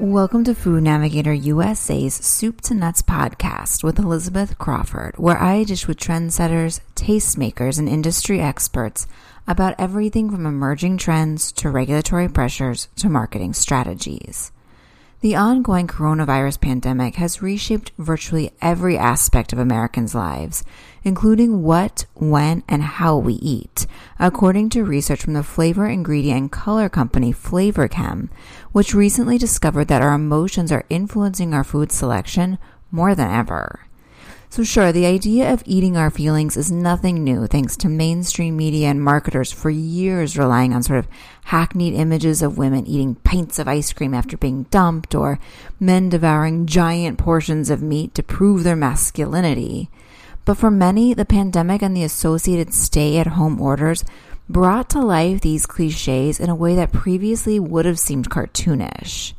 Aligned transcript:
Welcome 0.00 0.44
to 0.44 0.54
Food 0.54 0.84
Navigator 0.84 1.34
USA's 1.34 2.14
Soup 2.14 2.58
to 2.62 2.72
Nuts 2.72 3.02
podcast 3.02 3.84
with 3.84 3.98
Elizabeth 3.98 4.56
Crawford, 4.56 5.18
where 5.18 5.38
I 5.38 5.62
dish 5.62 5.86
with 5.86 5.98
trendsetters, 5.98 6.80
tastemakers, 6.94 7.78
and 7.78 7.86
industry 7.86 8.40
experts 8.40 9.06
about 9.46 9.74
everything 9.78 10.30
from 10.30 10.46
emerging 10.46 10.96
trends 10.96 11.52
to 11.52 11.68
regulatory 11.68 12.30
pressures 12.30 12.88
to 12.96 13.10
marketing 13.10 13.52
strategies. 13.52 14.52
The 15.22 15.36
ongoing 15.36 15.86
coronavirus 15.86 16.62
pandemic 16.62 17.16
has 17.16 17.42
reshaped 17.42 17.92
virtually 17.98 18.52
every 18.62 18.96
aspect 18.96 19.52
of 19.52 19.58
Americans' 19.58 20.14
lives, 20.14 20.64
including 21.04 21.62
what, 21.62 22.06
when, 22.14 22.62
and 22.66 22.82
how 22.82 23.18
we 23.18 23.34
eat, 23.34 23.86
according 24.18 24.70
to 24.70 24.82
research 24.82 25.22
from 25.22 25.34
the 25.34 25.42
flavor, 25.42 25.86
ingredient, 25.86 26.40
and 26.40 26.50
color 26.50 26.88
company 26.88 27.34
FlavorChem, 27.34 28.30
which 28.72 28.94
recently 28.94 29.36
discovered 29.36 29.88
that 29.88 30.00
our 30.00 30.14
emotions 30.14 30.72
are 30.72 30.86
influencing 30.88 31.52
our 31.52 31.64
food 31.64 31.92
selection 31.92 32.56
more 32.90 33.14
than 33.14 33.30
ever. 33.30 33.89
So, 34.52 34.64
sure, 34.64 34.90
the 34.90 35.06
idea 35.06 35.52
of 35.52 35.62
eating 35.64 35.96
our 35.96 36.10
feelings 36.10 36.56
is 36.56 36.72
nothing 36.72 37.22
new 37.22 37.46
thanks 37.46 37.76
to 37.76 37.88
mainstream 37.88 38.56
media 38.56 38.88
and 38.88 39.00
marketers 39.00 39.52
for 39.52 39.70
years 39.70 40.36
relying 40.36 40.74
on 40.74 40.82
sort 40.82 40.98
of 40.98 41.06
hackneyed 41.44 41.94
images 41.94 42.42
of 42.42 42.58
women 42.58 42.84
eating 42.84 43.14
pints 43.14 43.60
of 43.60 43.68
ice 43.68 43.92
cream 43.92 44.12
after 44.12 44.36
being 44.36 44.64
dumped 44.64 45.14
or 45.14 45.38
men 45.78 46.08
devouring 46.08 46.66
giant 46.66 47.16
portions 47.16 47.70
of 47.70 47.80
meat 47.80 48.12
to 48.16 48.24
prove 48.24 48.64
their 48.64 48.74
masculinity. 48.74 49.88
But 50.44 50.56
for 50.56 50.68
many, 50.68 51.14
the 51.14 51.24
pandemic 51.24 51.80
and 51.80 51.96
the 51.96 52.02
associated 52.02 52.74
stay 52.74 53.18
at 53.18 53.28
home 53.28 53.60
orders 53.60 54.04
brought 54.48 54.90
to 54.90 55.00
life 55.00 55.42
these 55.42 55.64
cliches 55.64 56.40
in 56.40 56.50
a 56.50 56.56
way 56.56 56.74
that 56.74 56.90
previously 56.90 57.60
would 57.60 57.84
have 57.84 58.00
seemed 58.00 58.30
cartoonish. 58.30 59.32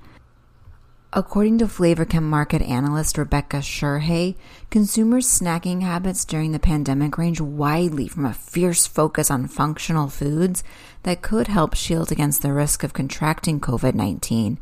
According 1.14 1.58
to 1.58 1.68
flavor, 1.68 2.06
FlavorChem 2.06 2.24
market 2.24 2.62
analyst 2.62 3.18
Rebecca 3.18 3.58
Sherhay, 3.58 4.36
consumers' 4.70 5.28
snacking 5.28 5.82
habits 5.82 6.24
during 6.24 6.54
the 6.54 6.60
pandemic 6.60 7.18
range 7.18 7.42
widely 7.42 8.08
from 8.08 8.24
a 8.26 8.34
fierce 8.34 8.88
focus 8.88 9.30
on 9.30 9.50
functional 9.50 10.08
foods 10.08 10.64
that 11.04 11.22
could 11.22 11.48
help 11.50 11.76
shield 11.76 12.14
against 12.14 12.42
the 12.42 12.54
risk 12.54 12.86
of 12.86 12.94
contracting 12.94 13.60
COVID 13.60 13.94
19 13.94 14.58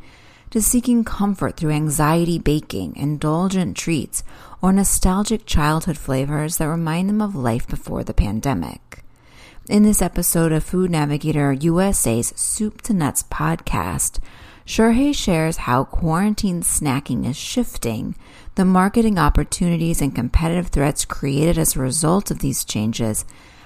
to 0.49 0.59
seeking 0.59 1.03
comfort 1.03 1.55
through 1.55 1.69
anxiety 1.69 2.39
baking, 2.39 2.95
indulgent 2.95 3.77
treats, 3.77 4.23
or 4.59 4.73
nostalgic 4.73 5.45
childhood 5.45 5.99
flavors 5.99 6.57
that 6.57 6.67
remind 6.67 7.09
them 7.09 7.21
of 7.21 7.35
life 7.35 7.67
before 7.67 8.03
the 8.03 8.13
pandemic. 8.13 9.03
In 9.69 9.83
this 9.83 10.01
episode 10.01 10.51
of 10.51 10.63
Food 10.63 10.89
Navigator 10.89 11.53
USA's 11.53 12.33
Soup 12.35 12.81
to 12.81 12.93
Nuts 12.93 13.21
podcast, 13.21 14.17
Sherhay 14.69 15.15
shares 15.15 15.57
how 15.57 15.83
quarantine 15.83 16.61
snacking 16.61 17.27
is 17.27 17.35
shifting, 17.35 18.13
the 18.53 18.63
marketing 18.63 19.17
opportunities 19.17 19.99
and 19.99 20.13
competitive 20.13 20.67
threats 20.67 21.05
created 21.05 21.57
as 21.57 21.75
a 21.75 21.79
result 21.79 22.29
of 22.29 22.37
these 22.37 22.63
changes, 22.63 23.25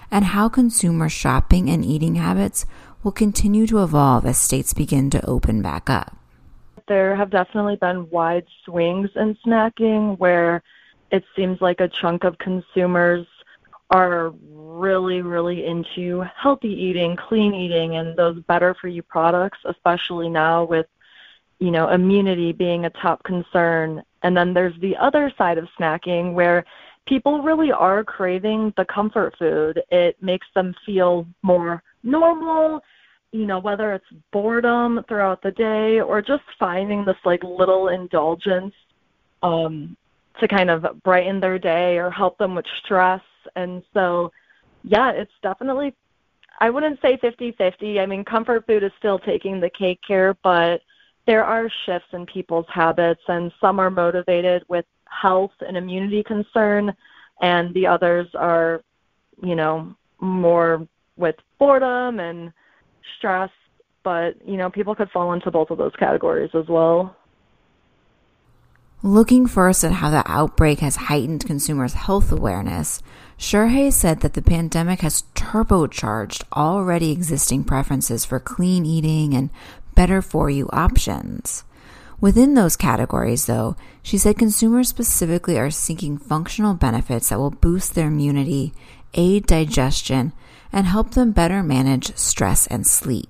and 0.10 0.24
how 0.24 0.48
consumer 0.48 1.10
shopping 1.10 1.70
and 1.70 1.84
eating 1.84 2.16
habits 2.16 2.66
will 3.04 3.12
continue 3.12 3.68
to 3.68 3.84
evolve 3.84 4.26
as 4.26 4.38
states 4.38 4.74
begin 4.74 5.10
to 5.10 5.26
open 5.26 5.62
back 5.62 5.90
up. 5.90 6.16
There 6.88 7.18
have 7.18 7.32
definitely 7.32 7.76
been 7.76 8.10
wide 8.10 8.46
swings 8.64 9.10
in 9.18 9.36
snacking 9.46 10.18
where 10.20 10.64
it 11.12 11.26
seems 11.36 11.60
like 11.60 11.82
a 11.82 11.90
chunk 11.90 12.24
of 12.24 12.38
consumers 12.38 13.28
are 13.90 14.34
really, 14.54 15.22
really 15.22 15.66
into 15.66 16.22
healthy 16.36 16.70
eating, 16.70 17.18
clean 17.18 17.54
eating, 17.54 17.98
and 17.98 18.16
those 18.16 18.40
better 18.44 18.74
for 18.74 18.88
you 18.88 19.04
products, 19.04 19.60
especially 19.66 20.30
now 20.30 20.64
with, 20.64 20.88
you 21.64 21.72
know, 21.72 21.92
immunity 21.92 22.52
being 22.52 22.84
a 22.84 22.90
top 22.90 23.24
concern. 23.24 24.04
And 24.24 24.36
then 24.36 24.54
there's 24.54 24.78
the 24.82 24.98
other 24.98 25.32
side 25.38 25.58
of 25.58 25.70
snacking 25.80 26.34
where 26.34 26.66
people 27.08 27.42
really 27.42 27.72
are 27.72 28.04
craving 28.04 28.74
the 28.76 28.84
comfort 28.84 29.34
food. 29.40 29.82
It 29.90 30.22
makes 30.22 30.46
them 30.56 30.76
feel 30.86 31.26
more 31.42 31.82
normal, 32.04 32.82
you 33.32 33.46
know, 33.46 33.60
whether 33.60 33.94
it's 33.94 34.06
boredom 34.34 35.06
throughout 35.08 35.42
the 35.42 35.52
day 35.52 36.02
or 36.02 36.22
just 36.22 36.44
finding 36.60 37.06
this 37.06 37.16
like 37.24 37.42
little 37.46 37.88
indulgence 37.88 38.74
um, 39.42 39.96
to 40.42 40.50
kind 40.50 40.70
of 40.70 40.86
brighten 41.04 41.40
their 41.40 41.58
day 41.58 41.98
or 41.98 42.12
help 42.12 42.38
them 42.38 42.56
with 42.56 42.66
stress 42.84 43.22
and 43.56 43.84
so, 43.94 44.34
yeah, 44.84 45.12
it's 45.12 45.32
definitely, 45.42 45.94
I 46.60 46.70
wouldn't 46.70 47.00
say 47.02 47.18
50 47.22 47.54
50. 47.54 48.00
I 48.02 48.06
mean, 48.06 48.26
comfort 48.26 48.66
food 48.68 48.84
is 48.84 48.92
still 48.98 49.20
taking 49.20 49.62
the 49.62 49.70
cake 49.70 50.00
here, 50.06 50.36
but 50.44 50.82
there 51.26 51.44
are 51.44 51.70
shifts 51.86 52.10
in 52.14 52.26
people's 52.26 52.66
habits, 52.68 53.22
and 53.28 53.52
some 53.62 53.80
are 53.80 53.90
motivated 53.90 54.64
with 54.68 54.86
health 55.06 55.54
and 55.66 55.78
immunity 55.78 56.24
concern, 56.24 56.94
and 57.42 57.74
the 57.74 57.88
others 57.88 58.28
are, 58.36 58.82
you 59.42 59.56
know, 59.56 59.96
more 60.20 60.88
with 61.18 61.36
boredom 61.60 62.20
and 62.20 62.52
stress. 63.18 63.50
But, 64.04 64.36
you 64.46 64.58
know, 64.58 64.70
people 64.70 64.96
could 64.96 65.10
fall 65.12 65.32
into 65.32 65.50
both 65.50 65.70
of 65.70 65.78
those 65.78 65.96
categories 65.98 66.52
as 66.54 66.68
well. 66.68 67.16
Looking 69.02 69.48
first 69.48 69.84
at 69.84 69.92
how 69.92 70.10
the 70.10 70.24
outbreak 70.26 70.80
has 70.80 70.96
heightened 70.96 71.46
consumers' 71.46 71.94
health 71.94 72.32
awareness, 72.32 73.02
Sherhay 73.38 73.92
said 73.92 74.22
that 74.22 74.34
the 74.34 74.42
pandemic 74.42 75.02
has 75.02 75.24
turbocharged 75.36 76.44
already 76.54 77.12
existing 77.12 77.66
preferences 77.66 78.24
for 78.24 78.40
clean 78.40 78.86
eating 78.86 79.34
and 79.34 79.50
better 79.96 80.22
for 80.22 80.50
you 80.50 80.70
options. 80.72 81.64
Within 82.20 82.54
those 82.54 82.76
categories, 82.76 83.46
though, 83.46 83.76
she 84.02 84.18
said 84.18 84.38
consumers 84.38 84.90
specifically 84.90 85.58
are 85.58 85.70
seeking 85.70 86.18
functional 86.18 86.74
benefits 86.74 87.30
that 87.30 87.40
will 87.40 87.52
boost 87.52 87.96
their 87.96 88.08
immunity, 88.08 88.74
aid 89.14 89.46
digestion, 89.46 90.34
and 90.72 90.88
help 90.88 91.12
them 91.12 91.32
better 91.32 91.62
manage 91.62 92.16
stress 92.16 92.66
and 92.68 92.88
sleep 92.88 93.30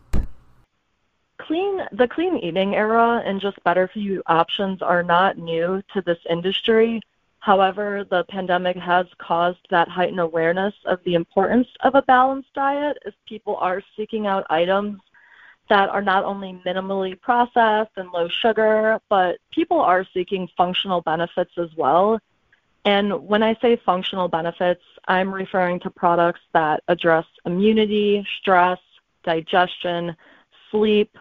clean 1.45 1.79
the 1.91 2.07
clean 2.07 2.37
eating 2.37 2.75
era 2.75 3.21
and 3.25 3.41
just 3.41 3.63
better 3.63 3.87
for 3.87 3.99
you 3.99 4.23
options 4.27 4.81
are 4.81 5.03
not 5.03 5.37
new 5.37 5.81
to 5.93 6.01
this 6.01 6.17
industry. 6.29 7.01
However, 7.39 8.05
the 8.09 8.23
pandemic 8.29 8.77
has 8.77 9.05
caused 9.17 9.59
that 9.69 9.89
heightened 9.89 10.19
awareness 10.19 10.73
of 10.85 10.99
the 11.03 11.15
importance 11.15 11.67
of 11.81 11.95
a 11.95 12.01
balanced 12.03 12.53
diet 12.53 12.97
as 13.05 13.13
people 13.27 13.57
are 13.57 13.83
seeking 13.97 14.27
out 14.27 14.47
items 14.49 14.99
that 15.69 15.89
are 15.89 16.01
not 16.01 16.25
only 16.25 16.61
minimally 16.65 17.19
processed 17.19 17.91
and 17.97 18.09
low 18.11 18.27
sugar, 18.27 18.99
but 19.09 19.37
people 19.51 19.79
are 19.79 20.05
seeking 20.13 20.47
functional 20.57 21.01
benefits 21.01 21.51
as 21.57 21.69
well. 21.75 22.19
And 22.85 23.27
when 23.27 23.43
I 23.43 23.55
say 23.61 23.77
functional 23.77 24.27
benefits, 24.27 24.83
I'm 25.07 25.33
referring 25.33 25.79
to 25.81 25.89
products 25.89 26.41
that 26.53 26.83
address 26.89 27.25
immunity, 27.45 28.25
stress, 28.39 28.79
digestion, 29.23 30.15
sleep, 30.69 31.17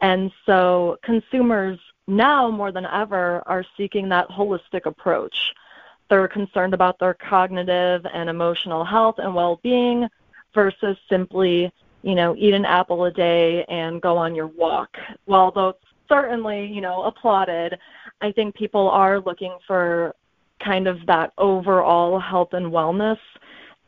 and 0.00 0.30
so 0.44 0.98
consumers 1.02 1.78
now 2.06 2.50
more 2.50 2.72
than 2.72 2.86
ever 2.86 3.42
are 3.46 3.64
seeking 3.76 4.08
that 4.10 4.28
holistic 4.28 4.86
approach. 4.86 5.52
They're 6.08 6.28
concerned 6.28 6.74
about 6.74 6.98
their 6.98 7.14
cognitive 7.14 8.06
and 8.12 8.28
emotional 8.28 8.84
health 8.84 9.16
and 9.18 9.34
well-being 9.34 10.08
versus 10.54 10.96
simply, 11.08 11.72
you 12.02 12.14
know, 12.14 12.34
eat 12.36 12.54
an 12.54 12.64
apple 12.64 13.04
a 13.04 13.10
day 13.10 13.64
and 13.68 14.00
go 14.00 14.16
on 14.16 14.34
your 14.34 14.46
walk. 14.46 14.96
While 15.24 15.50
those 15.50 15.74
certainly, 16.08 16.66
you 16.66 16.80
know, 16.80 17.02
applauded, 17.02 17.78
I 18.20 18.32
think 18.32 18.54
people 18.54 18.88
are 18.90 19.20
looking 19.20 19.56
for 19.66 20.14
kind 20.60 20.88
of 20.88 21.04
that 21.06 21.32
overall 21.38 22.18
health 22.18 22.52
and 22.52 22.66
wellness. 22.66 23.18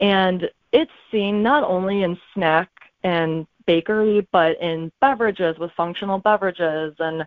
And 0.00 0.48
it's 0.72 0.92
seen 1.10 1.42
not 1.42 1.64
only 1.64 2.02
in 2.02 2.18
snack 2.34 2.70
and 3.02 3.46
bakery, 3.66 4.26
but 4.32 4.60
in 4.60 4.92
beverages 5.00 5.58
with 5.58 5.70
functional 5.76 6.18
beverages 6.18 6.94
and 6.98 7.26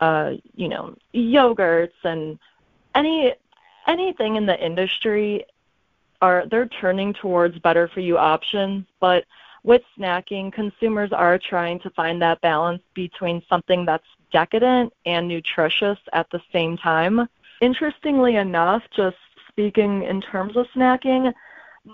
uh, 0.00 0.32
you 0.54 0.68
know 0.68 0.94
yogurts 1.14 2.04
and 2.04 2.38
any 2.94 3.32
anything 3.86 4.36
in 4.36 4.44
the 4.44 4.64
industry 4.64 5.44
are 6.20 6.44
they're 6.50 6.68
turning 6.68 7.14
towards 7.14 7.58
better 7.58 7.88
for 7.88 8.00
you 8.00 8.18
options, 8.18 8.84
but 9.00 9.24
with 9.66 9.82
snacking, 9.98 10.52
consumers 10.52 11.12
are 11.12 11.38
trying 11.38 11.78
to 11.80 11.90
find 11.90 12.22
that 12.22 12.40
balance 12.40 12.82
between 12.94 13.42
something 13.48 13.84
that's 13.84 14.06
decadent 14.32 14.92
and 15.04 15.28
nutritious 15.28 15.98
at 16.14 16.30
the 16.30 16.40
same 16.52 16.78
time. 16.78 17.28
Interestingly 17.60 18.36
enough, 18.36 18.82
just 18.94 19.16
speaking 19.50 20.04
in 20.04 20.22
terms 20.22 20.56
of 20.56 20.66
snacking, 20.74 21.34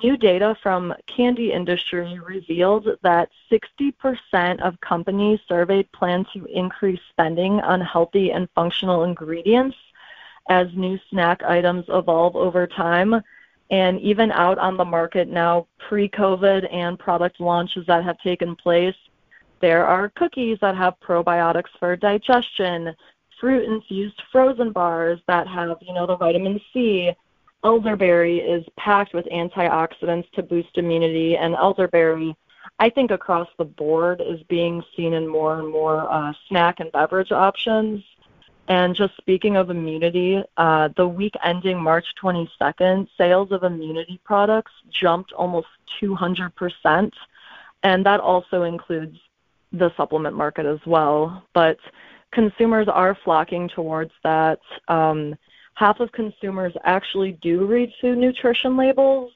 New 0.03 0.17
data 0.17 0.57
from 0.63 0.95
candy 1.07 1.53
industry 1.53 2.19
revealed 2.27 2.89
that 3.03 3.29
60% 3.51 4.61
of 4.63 4.81
companies 4.81 5.39
surveyed 5.47 5.93
plan 5.93 6.25
to 6.33 6.47
increase 6.47 7.01
spending 7.11 7.61
on 7.61 7.83
healthy 7.83 8.33
and 8.33 8.49
functional 8.55 9.05
ingredients 9.05 9.77
as 10.49 10.69
new 10.75 10.99
snack 11.11 11.43
items 11.43 11.85
evolve 11.89 12.37
over 12.37 12.67
time. 12.67 13.23
And 13.73 13.99
even 14.03 14.31
out 14.31 14.59
on 14.59 14.77
the 14.77 14.85
market 14.85 15.29
now, 15.29 15.67
pre 15.89 16.07
COVID 16.07 16.73
and 16.73 16.99
product 16.99 17.41
launches 17.41 17.87
that 17.87 18.05
have 18.05 18.19
taken 18.19 18.55
place, 18.55 18.95
there 19.61 19.87
are 19.87 20.11
cookies 20.11 20.59
that 20.61 20.77
have 20.77 21.01
probiotics 21.01 21.71
for 21.81 21.97
digestion, 21.97 22.95
fruit 23.41 23.65
infused 23.65 24.23
frozen 24.31 24.73
bars 24.73 25.21
that 25.27 25.49
have, 25.49 25.79
you 25.81 25.95
know, 25.95 26.07
the 26.07 26.17
vitamin 26.17 26.61
C. 26.73 27.13
Elderberry 27.65 28.41
is 28.41 28.65
packed 28.77 29.15
with 29.15 29.25
antioxidants 29.27 30.31
to 30.33 30.43
boost 30.43 30.77
immunity, 30.77 31.39
and 31.39 31.55
elderberry, 31.55 32.37
I 32.79 32.91
think 32.91 33.11
across 33.11 33.49
the 33.57 33.65
board, 33.65 34.21
is 34.21 34.43
being 34.49 34.83
seen 34.95 35.15
in 35.15 35.27
more 35.27 35.61
and 35.61 35.69
more 35.69 36.13
uh, 36.13 36.35
snack 36.49 36.81
and 36.81 36.93
beverage 36.93 37.33
options. 37.33 38.05
And 38.69 38.94
just 38.94 39.17
speaking 39.17 39.56
of 39.56 39.70
immunity, 39.70 40.43
uh, 40.56 40.88
the 40.97 41.06
week 41.06 41.35
ending 41.44 41.82
March 41.82 42.06
22nd, 42.23 43.09
sales 43.19 43.50
of 43.50 43.64
immunity 43.64 44.20
products 44.25 44.73
jumped 44.91 45.32
almost 45.32 45.67
200%. 46.00 47.12
And 47.82 48.06
that 48.06 48.20
also 48.20 48.62
includes 48.62 49.19
the 49.73 49.93
supplement 49.97 50.37
market 50.37 50.67
as 50.67 50.79
well. 50.87 51.43
But 51.55 51.79
consumers 52.31 52.88
are 52.88 53.19
flocking 53.25 53.69
towards 53.69 54.12
that. 54.23 54.61
Um, 54.88 55.37
half 55.75 56.00
of 56.00 56.12
consumers 56.12 56.73
actually 56.85 57.32
do 57.43 57.67
read 57.67 57.93
food 58.00 58.19
nutrition 58.19 58.76
labels. 58.76 59.32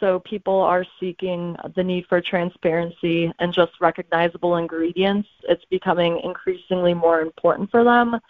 So 0.00 0.20
people 0.20 0.60
are 0.60 0.84
seeking 1.00 1.56
the 1.74 1.82
need 1.82 2.06
for 2.08 2.20
transparency 2.20 3.32
and 3.38 3.52
just 3.52 3.72
recognizable 3.80 4.56
ingredients. 4.56 5.28
It's 5.48 5.64
becoming 5.66 6.20
increasingly 6.20 6.94
more 6.94 7.20
important 7.20 7.70
for 7.70 7.84
them. 7.84 8.20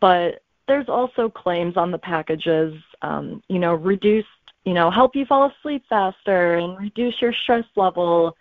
But 0.00 0.42
there's 0.66 0.88
also 0.88 1.28
claims 1.28 1.76
on 1.76 1.90
the 1.90 1.98
packages, 1.98 2.74
um, 3.02 3.42
you 3.48 3.58
know, 3.58 3.74
reduce, 3.74 4.26
you 4.64 4.74
know, 4.74 4.90
help 4.90 5.16
you 5.16 5.24
fall 5.24 5.50
asleep 5.50 5.84
faster 5.88 6.54
and 6.54 6.78
reduce 6.78 7.20
your 7.20 7.32
stress 7.32 7.64
level. 7.74 8.36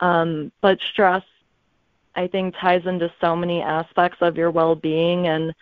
Um, 0.00 0.50
but 0.62 0.78
stress, 0.92 1.22
I 2.16 2.26
think, 2.26 2.54
ties 2.60 2.86
into 2.86 3.12
so 3.20 3.36
many 3.36 3.60
aspects 3.60 4.18
of 4.22 4.36
your 4.36 4.50
well-being 4.50 5.28
and 5.28 5.54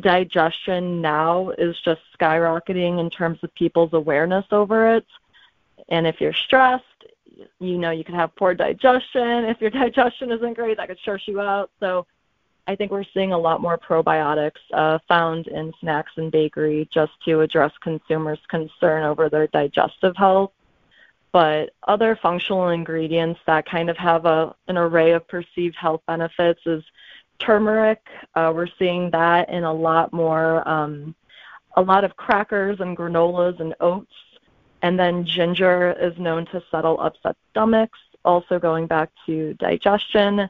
digestion 0.00 1.00
now 1.00 1.50
is 1.56 1.74
just 1.84 2.02
skyrocketing 2.20 3.00
in 3.00 3.08
terms 3.08 3.38
of 3.42 3.54
people's 3.54 3.94
awareness 3.94 4.44
over 4.50 4.94
it. 4.96 5.06
And 5.88 6.06
if 6.06 6.20
you're 6.20 6.34
stressed, 6.34 6.84
you 7.58 7.78
know 7.78 7.90
you 7.90 8.04
can 8.04 8.14
have 8.14 8.34
poor 8.36 8.54
digestion. 8.54 9.44
If 9.44 9.60
your 9.60 9.70
digestion 9.82 10.32
isn't 10.32 10.54
great, 10.54 10.76
that 10.76 10.88
could 10.88 10.98
stress 10.98 11.26
you 11.26 11.40
out. 11.40 11.70
So 11.80 12.06
I 12.68 12.74
think 12.74 12.90
we're 12.90 13.04
seeing 13.14 13.32
a 13.32 13.38
lot 13.38 13.60
more 13.60 13.78
probiotics 13.78 14.60
uh, 14.72 14.98
found 15.06 15.46
in 15.46 15.72
snacks 15.80 16.12
and 16.16 16.32
bakery 16.32 16.88
just 16.92 17.12
to 17.24 17.40
address 17.40 17.72
consumers' 17.80 18.40
concern 18.48 19.04
over 19.04 19.28
their 19.28 19.46
digestive 19.46 20.16
health. 20.16 20.52
But 21.32 21.70
other 21.86 22.18
functional 22.20 22.70
ingredients 22.70 23.40
that 23.46 23.66
kind 23.66 23.88
of 23.88 23.96
have 23.98 24.24
a, 24.26 24.54
an 24.68 24.78
array 24.78 25.12
of 25.12 25.28
perceived 25.28 25.76
health 25.76 26.00
benefits 26.06 26.60
is 26.66 26.82
turmeric. 27.38 28.00
Uh, 28.34 28.52
we're 28.54 28.68
seeing 28.78 29.10
that 29.10 29.48
in 29.48 29.64
a 29.64 29.72
lot 29.72 30.12
more, 30.12 30.66
um, 30.68 31.14
a 31.76 31.82
lot 31.82 32.04
of 32.04 32.16
crackers 32.16 32.80
and 32.80 32.96
granolas 32.96 33.60
and 33.60 33.74
oats. 33.80 34.12
And 34.82 34.98
then 34.98 35.24
ginger 35.24 35.92
is 36.00 36.18
known 36.18 36.46
to 36.46 36.62
settle 36.70 37.00
upset 37.00 37.36
stomachs, 37.50 37.98
also 38.24 38.58
going 38.58 38.86
back 38.86 39.10
to 39.26 39.54
digestion. 39.54 40.48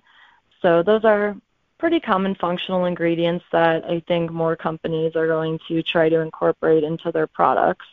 So 0.62 0.82
those 0.82 1.04
are 1.04 1.36
pretty 1.78 2.00
common 2.00 2.34
functional 2.34 2.86
ingredients 2.86 3.44
that 3.52 3.84
I 3.84 4.00
think 4.08 4.30
more 4.30 4.56
companies 4.56 5.14
are 5.14 5.26
going 5.26 5.58
to 5.68 5.82
try 5.82 6.08
to 6.08 6.20
incorporate 6.20 6.84
into 6.84 7.12
their 7.12 7.26
products. 7.26 7.86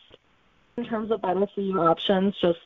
In 0.78 0.86
terms 0.86 1.12
of 1.12 1.22
better 1.22 1.46
for 1.54 1.62
you 1.62 1.82
options, 1.82 2.36
just 2.42 2.60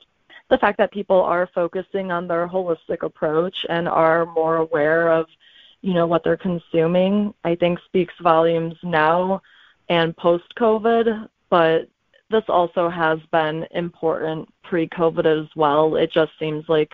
the 0.50 0.58
fact 0.58 0.78
that 0.78 0.92
people 0.92 1.22
are 1.22 1.50
focusing 1.54 2.12
on 2.12 2.28
their 2.28 2.48
holistic 2.48 3.02
approach 3.02 3.66
and 3.68 3.88
are 3.88 4.26
more 4.26 4.58
aware 4.58 5.12
of, 5.12 5.28
you 5.82 5.94
know, 5.94 6.08
what 6.08 6.24
they're 6.24 6.38
consuming, 6.38 7.34
I 7.44 7.56
think 7.56 7.80
speaks 7.86 8.14
volumes 8.22 8.76
now 8.84 9.42
and 9.90 10.16
post 10.16 10.56
COVID, 10.58 11.28
but 11.50 11.90
this 12.30 12.44
also 12.48 12.90
has 12.90 13.20
been 13.32 13.66
important 13.72 14.50
pre 14.64 14.88
COVID 14.88 15.26
as 15.26 15.48
well. 15.56 15.96
It 15.96 16.12
just 16.12 16.32
seems 16.40 16.68
like 16.68 16.94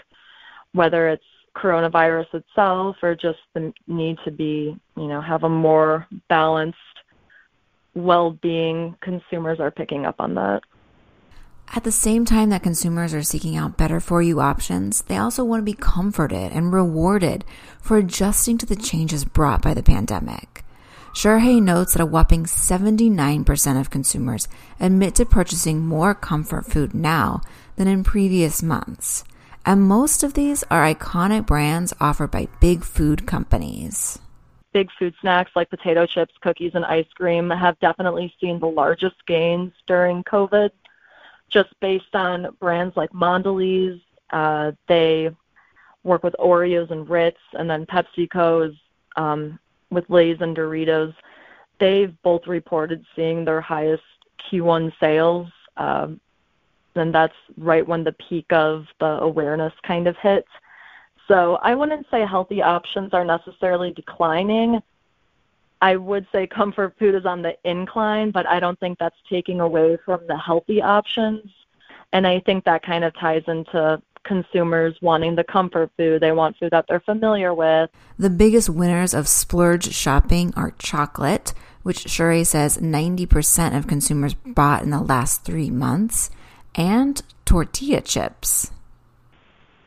whether 0.74 1.10
it's 1.10 1.24
coronavirus 1.56 2.34
itself 2.34 2.98
or 3.02 3.16
just 3.16 3.40
the 3.54 3.74
need 3.88 4.18
to 4.26 4.32
be, 4.32 4.76
you 4.98 5.08
know, 5.08 5.22
have 5.22 5.44
a 5.44 5.50
more 5.50 6.08
balanced 6.30 6.78
well-being, 7.96 8.96
consumers 9.02 9.60
are 9.60 9.72
picking 9.72 10.06
up 10.06 10.16
on 10.20 10.36
that. 10.36 10.62
At 11.76 11.84
the 11.84 11.92
same 11.92 12.26
time 12.26 12.50
that 12.50 12.64
consumers 12.64 13.14
are 13.14 13.24
seeking 13.24 13.56
out 13.56 13.78
better 13.78 14.00
for 14.00 14.22
you 14.22 14.40
options, 14.40 15.04
they 15.04 15.18
also 15.18 15.44
want 15.44 15.62
to 15.62 15.72
be 15.72 15.74
comforted 15.74 16.52
and 16.52 16.74
rewarded 16.74 17.46
for 17.80 17.98
adjusting 17.98 18.58
to 18.60 18.66
the 18.66 18.76
changes 18.76 19.26
brought 19.26 19.62
by 19.62 19.74
the 19.74 19.84
pandemic. 19.84 20.64
Shurhay 21.16 21.62
notes 21.62 21.94
that 21.94 22.02
a 22.02 22.08
whopping 22.08 22.46
79% 22.46 23.80
of 23.80 23.90
consumers 23.92 24.48
admit 24.80 25.16
to 25.16 25.26
purchasing 25.26 25.86
more 25.86 26.16
comfort 26.16 26.66
food 26.66 26.94
now 26.94 27.42
than 27.76 27.88
in 27.88 28.04
previous 28.04 28.64
months 28.64 29.24
and 29.66 29.82
most 29.82 30.24
of 30.24 30.34
these 30.34 30.64
are 30.70 30.84
iconic 30.84 31.46
brands 31.46 31.94
offered 32.00 32.32
by 32.32 32.48
big 32.60 32.84
food 32.84 33.26
companies. 33.26 34.20
Big 34.74 34.90
food 34.98 35.14
snacks 35.22 35.52
like 35.56 35.70
potato 35.70 36.06
chips, 36.06 36.34
cookies, 36.42 36.72
and 36.74 36.84
ice 36.86 37.08
cream 37.16 37.50
have 37.50 37.80
definitely 37.80 38.34
seen 38.42 38.60
the 38.60 38.68
largest 38.68 39.16
gains 39.28 39.72
during 39.88 40.24
COVID, 40.24 40.72
just 41.50 41.70
based 41.80 42.16
on 42.16 42.56
brands 42.60 42.98
like 42.98 43.12
Mondelez. 43.12 44.02
Uh, 44.32 44.72
they 44.88 45.30
work 46.04 46.24
with 46.24 46.36
Oreos 46.40 46.92
and 46.92 47.08
Ritz, 47.08 47.40
and 47.54 47.70
then 47.70 47.86
PepsiCo's 47.86 48.76
um, 49.16 49.60
with 49.92 50.10
Lay's 50.10 50.42
and 50.42 50.58
Doritos. 50.58 51.14
They've 51.80 52.14
both 52.24 52.48
reported 52.48 53.06
seeing 53.16 53.46
their 53.46 53.62
highest 53.62 54.04
Q1 54.52 54.92
sales 55.00 55.48
um, 55.78 56.20
and 56.96 57.14
that's 57.14 57.36
right 57.58 57.88
when 57.88 58.04
the 58.04 58.14
peak 58.14 58.52
of 58.52 58.86
the 59.00 59.20
awareness 59.22 59.74
kind 59.84 60.08
of 60.08 60.16
hits. 60.18 60.50
So 61.28 61.56
I 61.62 61.76
wouldn't 61.76 62.06
say 62.12 62.26
healthy 62.26 62.62
options 62.62 63.14
are 63.14 63.26
necessarily 63.26 63.92
declining. 63.92 64.82
I 65.82 65.96
would 65.96 66.28
say 66.32 66.48
comfort 66.48 66.96
food 66.98 67.16
is 67.16 67.26
on 67.26 67.42
the 67.42 67.58
incline, 67.64 68.32
but 68.32 68.48
I 68.48 68.60
don't 68.60 68.80
think 68.80 69.00
that's 69.00 69.16
taking 69.30 69.60
away 69.60 69.98
from 70.06 70.22
the 70.28 70.38
healthy 70.38 70.82
options. 70.82 71.50
And 72.12 72.28
I 72.28 72.40
think 72.42 72.66
that 72.66 72.84
kind 72.84 73.04
of 73.04 73.14
ties 73.16 73.44
into 73.48 74.02
consumers 74.24 74.96
wanting 75.02 75.36
the 75.36 75.44
comfort 75.44 75.92
food. 75.98 76.22
They 76.22 76.32
want 76.32 76.58
food 76.58 76.72
that 76.72 76.86
they're 76.88 77.02
familiar 77.02 77.54
with. 77.54 77.90
The 78.18 78.30
biggest 78.30 78.70
winners 78.70 79.14
of 79.14 79.28
splurge 79.28 79.94
shopping 79.94 80.54
are 80.56 80.72
chocolate, 80.72 81.54
which 81.82 82.06
Shurhay 82.06 82.46
says 82.46 82.78
90% 82.78 83.78
of 83.78 83.88
consumers 83.88 84.34
bought 84.34 84.84
in 84.84 84.90
the 84.90 85.02
last 85.02 85.44
three 85.44 85.70
months 85.70 86.30
and 86.76 87.22
tortilla 87.46 88.02
chips. 88.02 88.72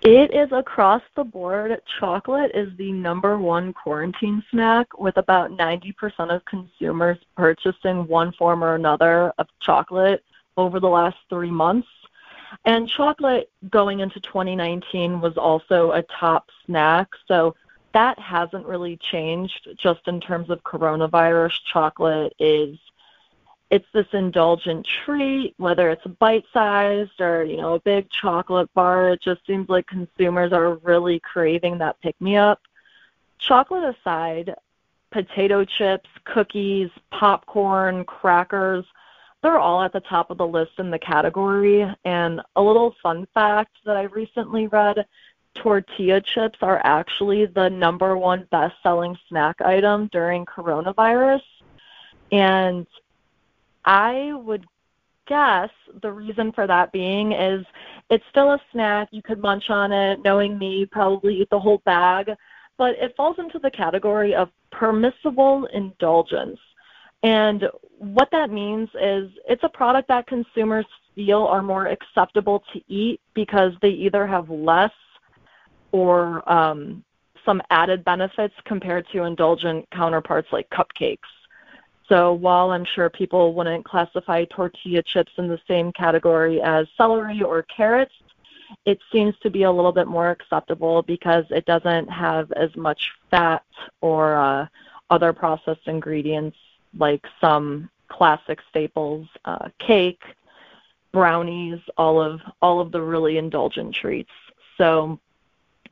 It 0.02 0.32
is 0.32 0.52
across 0.52 1.02
the 1.16 1.24
board. 1.24 1.80
Chocolate 1.98 2.52
is 2.54 2.68
the 2.76 2.92
number 2.92 3.38
one 3.38 3.72
quarantine 3.72 4.42
snack, 4.50 4.86
with 4.98 5.16
about 5.16 5.50
90% 5.50 6.34
of 6.34 6.44
consumers 6.44 7.18
purchasing 7.36 8.06
one 8.06 8.32
form 8.32 8.62
or 8.62 8.76
another 8.76 9.32
of 9.38 9.48
chocolate 9.60 10.22
over 10.56 10.78
the 10.78 10.88
last 10.88 11.16
three 11.28 11.50
months. 11.50 11.88
And 12.64 12.88
chocolate 12.88 13.50
going 13.68 14.00
into 14.00 14.20
2019 14.20 15.20
was 15.20 15.36
also 15.36 15.90
a 15.92 16.02
top 16.02 16.50
snack. 16.64 17.08
So 17.26 17.56
that 17.92 18.18
hasn't 18.18 18.66
really 18.66 18.98
changed 19.10 19.68
just 19.76 20.06
in 20.06 20.20
terms 20.20 20.50
of 20.50 20.62
coronavirus. 20.62 21.54
Chocolate 21.72 22.34
is 22.38 22.78
it's 23.70 23.86
this 23.92 24.06
indulgent 24.12 24.86
treat, 24.86 25.54
whether 25.56 25.90
it's 25.90 26.06
bite 26.18 26.44
sized 26.52 27.20
or, 27.20 27.44
you 27.44 27.56
know, 27.56 27.74
a 27.74 27.80
big 27.80 28.08
chocolate 28.10 28.72
bar. 28.74 29.10
It 29.10 29.20
just 29.20 29.44
seems 29.46 29.68
like 29.68 29.86
consumers 29.86 30.52
are 30.52 30.74
really 30.76 31.20
craving 31.20 31.78
that 31.78 32.00
pick 32.00 32.20
me 32.20 32.36
up. 32.36 32.60
Chocolate 33.38 33.96
aside, 33.96 34.54
potato 35.10 35.64
chips, 35.64 36.08
cookies, 36.24 36.90
popcorn, 37.10 38.04
crackers, 38.04 38.84
they're 39.42 39.58
all 39.58 39.82
at 39.82 39.92
the 39.92 40.00
top 40.00 40.30
of 40.30 40.38
the 40.38 40.46
list 40.46 40.72
in 40.78 40.90
the 40.90 40.98
category. 40.98 41.88
And 42.04 42.40
a 42.56 42.62
little 42.62 42.96
fun 43.02 43.28
fact 43.34 43.76
that 43.84 43.96
I 43.96 44.02
recently 44.02 44.66
read 44.66 45.06
tortilla 45.54 46.20
chips 46.20 46.58
are 46.62 46.80
actually 46.84 47.46
the 47.46 47.70
number 47.70 48.16
one 48.16 48.46
best 48.50 48.74
selling 48.82 49.16
snack 49.28 49.60
item 49.60 50.08
during 50.12 50.46
coronavirus. 50.46 51.42
And 52.32 52.86
I 53.86 54.32
would 54.34 54.66
guess 55.26 55.70
the 56.02 56.12
reason 56.12 56.52
for 56.52 56.66
that 56.66 56.92
being 56.92 57.32
is 57.32 57.64
it's 58.10 58.24
still 58.30 58.52
a 58.52 58.60
snack. 58.72 59.08
You 59.10 59.22
could 59.22 59.40
munch 59.40 59.70
on 59.70 59.92
it. 59.92 60.20
Knowing 60.24 60.58
me, 60.58 60.86
probably 60.86 61.40
eat 61.40 61.50
the 61.50 61.58
whole 61.58 61.82
bag. 61.84 62.30
But 62.78 62.96
it 62.96 63.14
falls 63.16 63.38
into 63.38 63.58
the 63.58 63.70
category 63.70 64.34
of 64.34 64.50
permissible 64.70 65.66
indulgence. 65.72 66.58
And 67.22 67.64
what 67.98 68.28
that 68.32 68.50
means 68.50 68.88
is 69.00 69.30
it's 69.48 69.64
a 69.64 69.68
product 69.68 70.08
that 70.08 70.26
consumers 70.26 70.86
feel 71.14 71.44
are 71.44 71.62
more 71.62 71.86
acceptable 71.86 72.62
to 72.72 72.80
eat 72.88 73.20
because 73.34 73.72
they 73.80 73.88
either 73.88 74.26
have 74.26 74.50
less 74.50 74.92
or 75.92 76.48
um, 76.50 77.02
some 77.44 77.62
added 77.70 78.04
benefits 78.04 78.54
compared 78.66 79.06
to 79.12 79.22
indulgent 79.22 79.88
counterparts 79.90 80.48
like 80.52 80.68
cupcakes. 80.70 81.18
So 82.08 82.32
while 82.32 82.70
I'm 82.70 82.84
sure 82.84 83.10
people 83.10 83.54
wouldn't 83.54 83.84
classify 83.84 84.44
tortilla 84.44 85.02
chips 85.02 85.32
in 85.38 85.48
the 85.48 85.60
same 85.66 85.92
category 85.92 86.60
as 86.62 86.86
celery 86.96 87.42
or 87.42 87.62
carrots, 87.62 88.14
it 88.84 88.98
seems 89.12 89.34
to 89.42 89.50
be 89.50 89.64
a 89.64 89.70
little 89.70 89.92
bit 89.92 90.06
more 90.06 90.30
acceptable 90.30 91.02
because 91.02 91.44
it 91.50 91.66
doesn't 91.66 92.08
have 92.08 92.52
as 92.52 92.74
much 92.76 93.10
fat 93.30 93.64
or 94.00 94.36
uh, 94.36 94.66
other 95.10 95.32
processed 95.32 95.86
ingredients 95.86 96.56
like 96.96 97.24
some 97.40 97.90
classic 98.08 98.60
staples, 98.70 99.26
uh, 99.44 99.68
cake, 99.78 100.22
brownies, 101.12 101.80
all 101.96 102.20
of 102.20 102.40
all 102.62 102.80
of 102.80 102.92
the 102.92 103.00
really 103.00 103.38
indulgent 103.38 103.94
treats. 103.94 104.30
So 104.78 105.18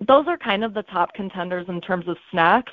those 0.01 0.27
are 0.27 0.37
kind 0.37 0.65
of 0.65 0.75
the 0.75 0.83
top 0.83 1.15
contenders 1.15 1.69
in 1.69 1.81
terms 1.81 2.09
of 2.09 2.17
snacks, 2.31 2.73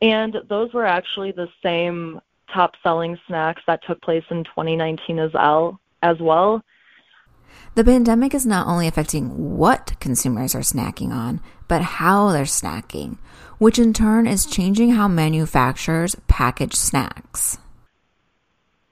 and 0.00 0.36
those 0.48 0.72
were 0.72 0.86
actually 0.86 1.32
the 1.32 1.48
same 1.62 2.20
top 2.54 2.72
selling 2.82 3.18
snacks 3.26 3.62
that 3.66 3.80
took 3.86 4.00
place 4.00 4.24
in 4.30 4.44
2019 4.44 5.18
as 5.18 5.32
well. 5.34 5.80
As 6.02 6.18
well. 6.20 6.62
The 7.74 7.84
pandemic 7.84 8.34
is 8.34 8.46
not 8.46 8.66
only 8.66 8.86
affecting 8.86 9.56
what 9.56 9.98
consumers 10.00 10.54
are 10.54 10.60
snacking 10.60 11.10
on, 11.10 11.40
but 11.66 11.82
how 11.82 12.30
they're 12.30 12.44
snacking, 12.44 13.18
which 13.58 13.78
in 13.78 13.92
turn 13.92 14.26
is 14.26 14.46
changing 14.46 14.90
how 14.90 15.08
manufacturers 15.08 16.16
package 16.28 16.74
snacks. 16.74 17.58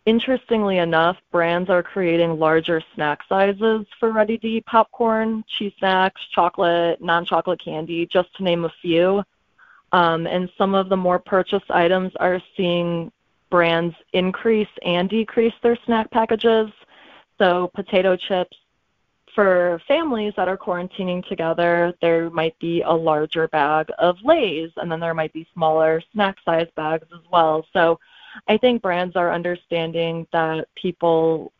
Interestingly 0.04 0.78
enough, 0.78 1.16
brands 1.30 1.70
are 1.70 1.82
creating 1.82 2.40
larger 2.40 2.82
snack 2.94 3.20
sizes 3.28 3.86
for 4.00 4.10
ready 4.10 4.36
to 4.38 4.48
eat 4.48 4.66
popcorn, 4.66 5.44
cheese 5.56 5.72
snacks, 5.78 6.20
chocolate, 6.34 7.00
non 7.00 7.24
chocolate 7.24 7.62
candy, 7.64 8.08
just 8.12 8.34
to 8.36 8.42
name 8.42 8.64
a 8.64 8.72
few. 8.82 9.22
Um, 9.92 10.26
and 10.26 10.50
some 10.58 10.74
of 10.74 10.88
the 10.88 10.96
more 10.96 11.20
purchased 11.20 11.70
items 11.70 12.12
are 12.18 12.42
seeing 12.56 13.12
brands 13.52 13.94
increase 14.14 14.74
and 14.82 15.10
decrease 15.10 15.52
their 15.62 15.76
snack 15.84 16.10
packages. 16.10 16.70
So, 17.36 17.70
potato 17.74 18.16
chips, 18.16 18.56
for 19.34 19.78
families 19.86 20.32
that 20.38 20.48
are 20.48 20.56
quarantining 20.56 21.26
together, 21.28 21.92
there 22.00 22.30
might 22.30 22.58
be 22.58 22.80
a 22.80 22.90
larger 22.90 23.48
bag 23.48 23.90
of 23.98 24.16
Lay's, 24.24 24.70
and 24.78 24.90
then 24.90 25.00
there 25.00 25.12
might 25.12 25.34
be 25.34 25.46
smaller 25.52 26.02
snack 26.14 26.36
size 26.46 26.68
bags 26.76 27.06
as 27.14 27.20
well. 27.30 27.66
So 27.74 28.00
I 28.48 28.56
think 28.56 28.80
brands 28.80 29.16
are 29.16 29.30
understanding 29.30 30.26
that 30.32 30.66
people 30.74 31.52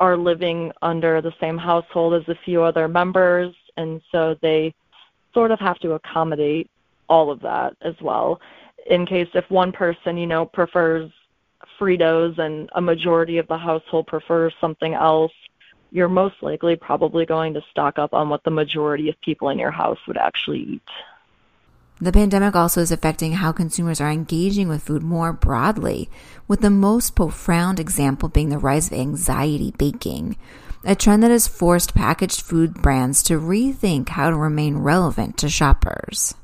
are 0.00 0.16
living 0.16 0.72
under 0.80 1.20
the 1.20 1.34
same 1.38 1.58
household 1.58 2.14
as 2.14 2.28
a 2.28 2.38
few 2.46 2.62
other 2.62 2.88
members, 2.88 3.54
and 3.76 4.00
so 4.10 4.36
they 4.40 4.74
sort 5.34 5.50
of 5.50 5.60
have 5.60 5.78
to 5.80 5.92
accommodate 5.92 6.70
all 7.10 7.30
of 7.30 7.40
that 7.40 7.76
as 7.82 7.94
well. 8.00 8.40
In 8.86 9.06
case 9.06 9.28
if 9.34 9.50
one 9.50 9.72
person, 9.72 10.16
you 10.16 10.26
know, 10.26 10.46
prefers 10.46 11.10
Fritos 11.78 12.38
and 12.38 12.68
a 12.74 12.80
majority 12.80 13.38
of 13.38 13.46
the 13.48 13.58
household 13.58 14.06
prefers 14.06 14.54
something 14.60 14.94
else, 14.94 15.32
you're 15.90 16.08
most 16.08 16.36
likely 16.42 16.76
probably 16.76 17.24
going 17.24 17.54
to 17.54 17.62
stock 17.70 17.98
up 17.98 18.12
on 18.12 18.28
what 18.28 18.44
the 18.44 18.50
majority 18.50 19.08
of 19.08 19.20
people 19.20 19.48
in 19.48 19.58
your 19.58 19.70
house 19.70 19.98
would 20.06 20.16
actually 20.16 20.60
eat. 20.60 20.82
The 22.00 22.12
pandemic 22.12 22.54
also 22.54 22.80
is 22.80 22.92
affecting 22.92 23.32
how 23.32 23.50
consumers 23.50 24.00
are 24.00 24.10
engaging 24.10 24.68
with 24.68 24.84
food 24.84 25.02
more 25.02 25.32
broadly, 25.32 26.08
with 26.46 26.60
the 26.60 26.70
most 26.70 27.16
profound 27.16 27.80
example 27.80 28.28
being 28.28 28.50
the 28.50 28.58
rise 28.58 28.86
of 28.86 28.92
anxiety 28.98 29.74
baking, 29.76 30.36
a 30.84 30.94
trend 30.94 31.24
that 31.24 31.32
has 31.32 31.48
forced 31.48 31.96
packaged 31.96 32.40
food 32.40 32.74
brands 32.74 33.22
to 33.24 33.40
rethink 33.40 34.10
how 34.10 34.30
to 34.30 34.36
remain 34.36 34.78
relevant 34.78 35.36
to 35.38 35.48
shoppers. 35.48 36.34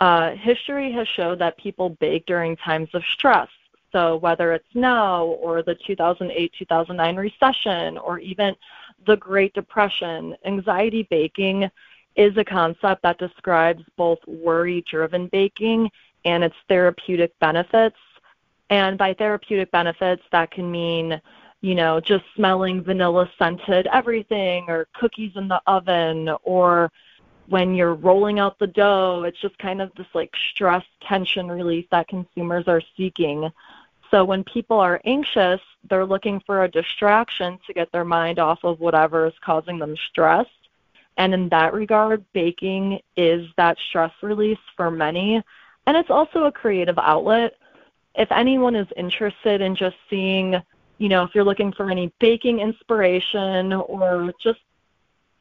Uh, 0.00 0.32
history 0.32 0.92
has 0.92 1.08
showed 1.08 1.38
that 1.38 1.56
people 1.56 1.90
bake 1.90 2.26
during 2.26 2.56
times 2.56 2.88
of 2.92 3.02
stress. 3.04 3.48
So, 3.92 4.16
whether 4.16 4.52
it's 4.52 4.74
now 4.74 5.24
or 5.24 5.62
the 5.62 5.74
2008 5.74 6.52
2009 6.58 7.16
recession 7.16 7.96
or 7.98 8.18
even 8.18 8.54
the 9.06 9.16
Great 9.16 9.54
Depression, 9.54 10.36
anxiety 10.44 11.04
baking 11.04 11.70
is 12.14 12.36
a 12.36 12.44
concept 12.44 13.02
that 13.02 13.18
describes 13.18 13.82
both 13.96 14.18
worry 14.26 14.84
driven 14.90 15.28
baking 15.28 15.90
and 16.24 16.44
its 16.44 16.56
therapeutic 16.68 17.38
benefits. 17.38 17.96
And 18.68 18.98
by 18.98 19.14
therapeutic 19.14 19.70
benefits, 19.70 20.22
that 20.32 20.50
can 20.50 20.70
mean, 20.70 21.20
you 21.60 21.74
know, 21.74 22.00
just 22.00 22.24
smelling 22.34 22.82
vanilla 22.82 23.30
scented 23.38 23.86
everything 23.92 24.64
or 24.68 24.88
cookies 24.92 25.32
in 25.36 25.48
the 25.48 25.62
oven 25.66 26.30
or 26.42 26.90
when 27.48 27.74
you're 27.74 27.94
rolling 27.94 28.38
out 28.38 28.58
the 28.58 28.66
dough, 28.66 29.24
it's 29.24 29.40
just 29.40 29.58
kind 29.58 29.80
of 29.80 29.94
this 29.94 30.06
like 30.14 30.32
stress 30.50 30.84
tension 31.00 31.48
relief 31.48 31.86
that 31.90 32.08
consumers 32.08 32.66
are 32.66 32.82
seeking. 32.96 33.50
So 34.10 34.24
when 34.24 34.44
people 34.44 34.78
are 34.78 35.00
anxious, 35.04 35.60
they're 35.88 36.06
looking 36.06 36.40
for 36.40 36.64
a 36.64 36.70
distraction 36.70 37.58
to 37.66 37.72
get 37.72 37.90
their 37.92 38.04
mind 38.04 38.38
off 38.38 38.64
of 38.64 38.80
whatever 38.80 39.26
is 39.26 39.34
causing 39.44 39.78
them 39.78 39.96
stress. 40.08 40.46
And 41.16 41.32
in 41.32 41.48
that 41.48 41.72
regard, 41.72 42.24
baking 42.32 43.00
is 43.16 43.48
that 43.56 43.78
stress 43.88 44.12
release 44.22 44.58
for 44.76 44.90
many. 44.90 45.42
And 45.86 45.96
it's 45.96 46.10
also 46.10 46.44
a 46.44 46.52
creative 46.52 46.98
outlet. 46.98 47.54
If 48.14 48.30
anyone 48.32 48.76
is 48.76 48.88
interested 48.96 49.60
in 49.60 49.76
just 49.76 49.96
seeing, 50.10 50.56
you 50.98 51.08
know, 51.08 51.22
if 51.22 51.34
you're 51.34 51.44
looking 51.44 51.72
for 51.72 51.90
any 51.90 52.12
baking 52.18 52.60
inspiration 52.60 53.72
or 53.72 54.32
just 54.42 54.60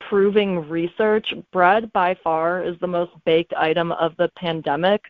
proving 0.10 0.70
research, 0.70 1.34
bread 1.52 1.92
by 1.94 2.16
far 2.24 2.64
is 2.64 2.78
the 2.80 2.88
most 2.88 3.12
baked 3.26 3.54
item 3.54 3.92
of 3.92 4.16
the 4.18 4.30
pandemic, 4.36 5.04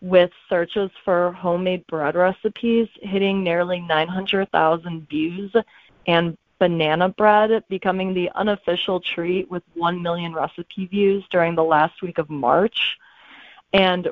with 0.00 0.30
searches 0.48 0.90
for 1.04 1.32
homemade 1.32 1.86
bread 1.86 2.14
recipes 2.14 2.88
hitting 3.00 3.42
nearly 3.42 3.80
900,000 3.80 5.08
views 5.08 5.54
and 6.06 6.36
banana 6.58 7.08
bread 7.08 7.64
becoming 7.68 8.12
the 8.12 8.30
unofficial 8.34 9.00
treat 9.00 9.50
with 9.50 9.62
1 9.74 10.02
million 10.02 10.34
recipe 10.34 10.86
views 10.86 11.24
during 11.30 11.54
the 11.54 11.64
last 11.64 12.02
week 12.02 12.18
of 12.18 12.28
March. 12.28 12.98
And 13.72 14.08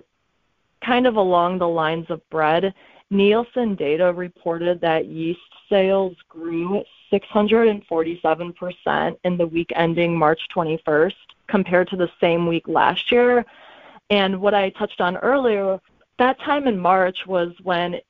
kind 0.82 1.06
of 1.06 1.16
along 1.16 1.58
the 1.58 1.68
lines 1.68 2.06
of 2.08 2.28
bread, 2.30 2.74
Nielsen 3.12 3.74
data 3.74 4.12
reported 4.12 4.80
that 4.80 5.06
yeast 5.06 5.40
sales 5.68 6.16
grew 6.28 6.82
647% 7.12 9.16
in 9.24 9.36
the 9.36 9.46
week 9.46 9.70
ending 9.76 10.16
March 10.16 10.40
21st 10.54 11.12
compared 11.46 11.88
to 11.90 11.96
the 11.96 12.10
same 12.20 12.46
week 12.46 12.66
last 12.66 13.12
year. 13.12 13.44
And 14.08 14.40
what 14.40 14.54
I 14.54 14.70
touched 14.70 15.02
on 15.02 15.18
earlier, 15.18 15.78
that 16.18 16.40
time 16.40 16.66
in 16.66 16.78
March 16.78 17.26
was 17.26 17.52
when 17.62 18.00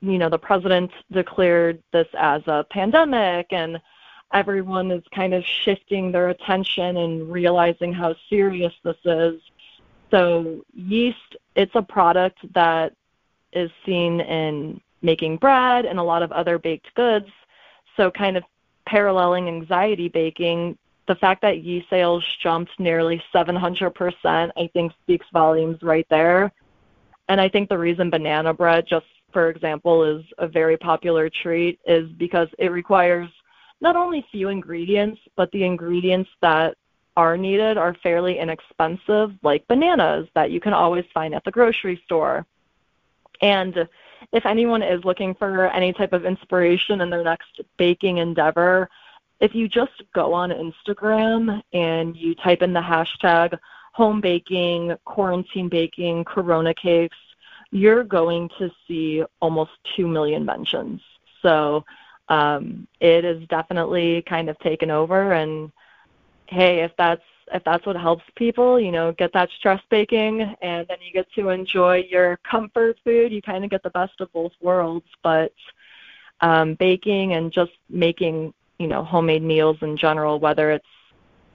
you 0.00 0.18
know, 0.18 0.28
the 0.28 0.38
president 0.38 0.90
declared 1.12 1.80
this 1.92 2.08
as 2.18 2.42
a 2.46 2.66
pandemic 2.70 3.46
and 3.52 3.80
everyone 4.32 4.90
is 4.90 5.04
kind 5.14 5.32
of 5.32 5.44
shifting 5.44 6.10
their 6.10 6.30
attention 6.30 6.96
and 6.96 7.30
realizing 7.30 7.92
how 7.92 8.16
serious 8.28 8.72
this 8.82 8.96
is. 9.04 9.40
So, 10.10 10.64
yeast, 10.74 11.36
it's 11.54 11.74
a 11.74 11.82
product 11.82 12.38
that 12.54 12.94
is 13.52 13.70
seen 13.84 14.20
in 14.20 14.80
making 15.02 15.36
bread 15.36 15.84
and 15.84 15.98
a 15.98 16.02
lot 16.02 16.22
of 16.22 16.32
other 16.32 16.58
baked 16.58 16.94
goods. 16.94 17.28
So, 17.96 18.10
kind 18.10 18.36
of 18.36 18.44
paralleling 18.86 19.48
anxiety 19.48 20.08
baking, 20.08 20.78
the 21.08 21.14
fact 21.16 21.42
that 21.42 21.62
yeast 21.62 21.90
sales 21.90 22.24
jumped 22.42 22.72
nearly 22.78 23.22
700%, 23.34 24.50
I 24.56 24.70
think 24.72 24.92
speaks 25.02 25.26
volumes 25.32 25.82
right 25.82 26.06
there. 26.10 26.52
And 27.28 27.40
I 27.40 27.48
think 27.48 27.68
the 27.68 27.78
reason 27.78 28.10
banana 28.10 28.52
bread 28.54 28.86
just 28.88 29.06
for 29.32 29.48
example, 29.48 30.04
is 30.04 30.24
a 30.38 30.46
very 30.46 30.76
popular 30.76 31.28
treat 31.28 31.80
is 31.86 32.10
because 32.12 32.48
it 32.58 32.70
requires 32.70 33.28
not 33.80 33.96
only 33.96 34.24
few 34.30 34.48
ingredients, 34.48 35.20
but 35.36 35.50
the 35.52 35.64
ingredients 35.64 36.30
that 36.40 36.76
are 37.16 37.36
needed 37.36 37.76
are 37.76 37.96
fairly 38.02 38.38
inexpensive, 38.38 39.32
like 39.42 39.66
bananas 39.66 40.28
that 40.34 40.50
you 40.50 40.60
can 40.60 40.72
always 40.72 41.04
find 41.12 41.34
at 41.34 41.44
the 41.44 41.50
grocery 41.50 42.00
store. 42.04 42.46
And 43.42 43.88
if 44.32 44.46
anyone 44.46 44.82
is 44.82 45.04
looking 45.04 45.34
for 45.34 45.66
any 45.68 45.92
type 45.92 46.12
of 46.12 46.24
inspiration 46.24 47.00
in 47.00 47.10
their 47.10 47.24
next 47.24 47.60
baking 47.76 48.18
endeavor, 48.18 48.88
if 49.40 49.54
you 49.54 49.68
just 49.68 50.02
go 50.14 50.32
on 50.32 50.50
Instagram 50.50 51.60
and 51.72 52.16
you 52.16 52.34
type 52.36 52.62
in 52.62 52.72
the 52.72 52.80
hashtag 52.80 53.58
home 53.92 54.20
baking, 54.20 54.94
quarantine 55.04 55.68
baking, 55.68 56.24
corona 56.24 56.72
cakes, 56.72 57.16
you're 57.72 58.04
going 58.04 58.48
to 58.58 58.70
see 58.86 59.24
almost 59.40 59.72
2 59.96 60.06
million 60.06 60.44
mentions. 60.44 61.00
So 61.42 61.84
um, 62.28 62.86
it 63.00 63.24
is 63.24 63.46
definitely 63.48 64.22
kind 64.22 64.48
of 64.48 64.58
taken 64.60 64.90
over. 64.90 65.32
And 65.32 65.72
hey, 66.46 66.80
if 66.80 66.92
that's 66.96 67.22
if 67.52 67.64
that's 67.64 67.86
what 67.86 67.96
helps 67.96 68.24
people, 68.36 68.80
you 68.80 68.92
know, 68.92 69.12
get 69.12 69.32
that 69.32 69.50
stress 69.58 69.80
baking, 69.90 70.42
and 70.62 70.86
then 70.88 70.98
you 71.00 71.12
get 71.12 71.30
to 71.34 71.48
enjoy 71.48 72.04
your 72.10 72.38
comfort 72.48 72.98
food. 73.04 73.32
You 73.32 73.42
kind 73.42 73.64
of 73.64 73.70
get 73.70 73.82
the 73.82 73.90
best 73.90 74.20
of 74.20 74.32
both 74.32 74.52
worlds. 74.60 75.06
But 75.22 75.52
um, 76.40 76.74
baking 76.74 77.34
and 77.34 77.52
just 77.52 77.72
making, 77.88 78.52
you 78.78 78.88
know, 78.88 79.04
homemade 79.04 79.42
meals 79.42 79.78
in 79.80 79.96
general, 79.96 80.40
whether 80.40 80.70
it's 80.70 80.86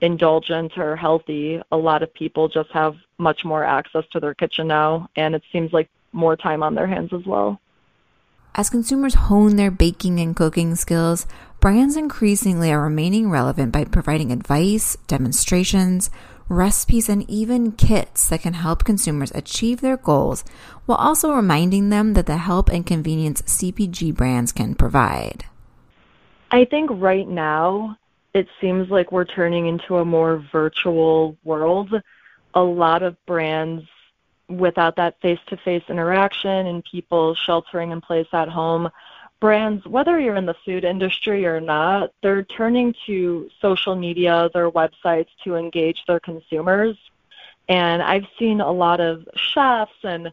indulgent 0.00 0.76
or 0.78 0.96
healthy. 0.96 1.60
A 1.72 1.76
lot 1.76 2.02
of 2.02 2.12
people 2.14 2.48
just 2.48 2.70
have 2.70 2.96
much 3.18 3.44
more 3.44 3.64
access 3.64 4.04
to 4.12 4.20
their 4.20 4.34
kitchen 4.34 4.68
now, 4.68 5.08
and 5.16 5.34
it 5.34 5.42
seems 5.52 5.72
like 5.72 5.88
more 6.12 6.36
time 6.36 6.62
on 6.62 6.74
their 6.74 6.86
hands 6.86 7.12
as 7.12 7.24
well. 7.26 7.60
As 8.54 8.70
consumers 8.70 9.14
hone 9.14 9.56
their 9.56 9.70
baking 9.70 10.18
and 10.20 10.34
cooking 10.34 10.74
skills, 10.74 11.26
brands 11.60 11.96
increasingly 11.96 12.72
are 12.72 12.82
remaining 12.82 13.30
relevant 13.30 13.72
by 13.72 13.84
providing 13.84 14.30
advice, 14.30 14.96
demonstrations, 15.06 16.10
recipes, 16.48 17.08
and 17.08 17.28
even 17.28 17.72
kits 17.72 18.28
that 18.28 18.42
can 18.42 18.54
help 18.54 18.84
consumers 18.84 19.32
achieve 19.34 19.80
their 19.80 19.96
goals 19.96 20.44
while 20.86 20.98
also 20.98 21.32
reminding 21.32 21.90
them 21.90 22.14
that 22.14 22.26
the 22.26 22.38
help 22.38 22.70
and 22.70 22.86
convenience 22.86 23.42
CPG 23.42 24.14
brands 24.14 24.52
can 24.52 24.74
provide. 24.74 25.44
I 26.50 26.64
think 26.64 26.90
right 26.92 27.28
now 27.28 27.98
it 28.34 28.48
seems 28.60 28.90
like 28.90 29.12
we're 29.12 29.24
turning 29.24 29.66
into 29.66 29.96
a 29.96 30.04
more 30.04 30.42
virtual 30.52 31.36
world. 31.44 31.92
A 32.54 32.62
lot 32.62 33.02
of 33.02 33.16
brands 33.26 33.84
without 34.48 34.96
that 34.96 35.20
face 35.20 35.38
to 35.48 35.56
face 35.58 35.82
interaction 35.88 36.66
and 36.66 36.82
people 36.84 37.34
sheltering 37.34 37.90
in 37.90 38.00
place 38.00 38.28
at 38.32 38.48
home, 38.48 38.88
brands, 39.40 39.86
whether 39.86 40.18
you're 40.18 40.36
in 40.36 40.46
the 40.46 40.56
food 40.64 40.84
industry 40.84 41.46
or 41.46 41.60
not, 41.60 42.12
they're 42.22 42.42
turning 42.42 42.94
to 43.06 43.48
social 43.60 43.94
media, 43.94 44.50
their 44.52 44.70
websites 44.70 45.28
to 45.44 45.54
engage 45.54 46.04
their 46.06 46.20
consumers. 46.20 46.96
And 47.68 48.02
I've 48.02 48.26
seen 48.38 48.60
a 48.60 48.70
lot 48.70 49.00
of 49.00 49.28
chefs 49.36 49.92
and 50.02 50.32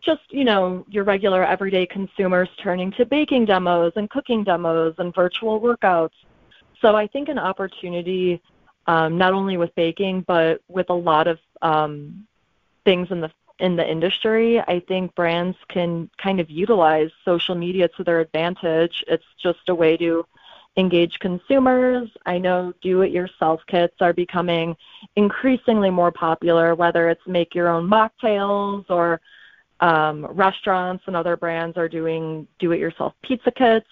just, 0.00 0.22
you 0.30 0.44
know, 0.44 0.84
your 0.88 1.04
regular 1.04 1.44
everyday 1.44 1.86
consumers 1.86 2.48
turning 2.62 2.90
to 2.92 3.04
baking 3.04 3.44
demos 3.44 3.92
and 3.96 4.08
cooking 4.08 4.44
demos 4.44 4.94
and 4.98 5.14
virtual 5.14 5.60
workouts. 5.60 6.14
So 6.80 6.96
I 6.96 7.06
think 7.06 7.28
an 7.28 7.38
opportunity, 7.38 8.40
um, 8.86 9.18
not 9.18 9.34
only 9.34 9.58
with 9.58 9.74
baking, 9.74 10.24
but 10.26 10.62
with 10.68 10.88
a 10.88 10.94
lot 10.94 11.26
of 11.26 11.38
um, 11.60 12.26
things 12.84 13.08
in 13.10 13.20
the 13.20 13.30
in 13.60 13.76
the 13.76 13.88
industry, 13.88 14.60
I 14.60 14.80
think 14.88 15.14
brands 15.14 15.56
can 15.68 16.10
kind 16.18 16.40
of 16.40 16.50
utilize 16.50 17.10
social 17.24 17.54
media 17.54 17.88
to 17.96 18.04
their 18.04 18.20
advantage. 18.20 19.04
It's 19.06 19.24
just 19.42 19.68
a 19.68 19.74
way 19.74 19.96
to 19.98 20.26
engage 20.76 21.18
consumers. 21.18 22.08
I 22.26 22.38
know 22.38 22.72
do 22.80 23.02
it 23.02 23.10
yourself 23.10 23.60
kits 23.66 23.94
are 24.00 24.12
becoming 24.12 24.76
increasingly 25.16 25.90
more 25.90 26.12
popular, 26.12 26.74
whether 26.74 27.08
it's 27.08 27.26
make 27.26 27.54
your 27.54 27.68
own 27.68 27.88
mocktails 27.88 28.84
or 28.88 29.20
um, 29.80 30.26
restaurants 30.26 31.04
and 31.06 31.16
other 31.16 31.36
brands 31.36 31.76
are 31.76 31.88
doing 31.88 32.46
do 32.58 32.72
it 32.72 32.78
yourself 32.78 33.14
pizza 33.22 33.50
kits. 33.50 33.88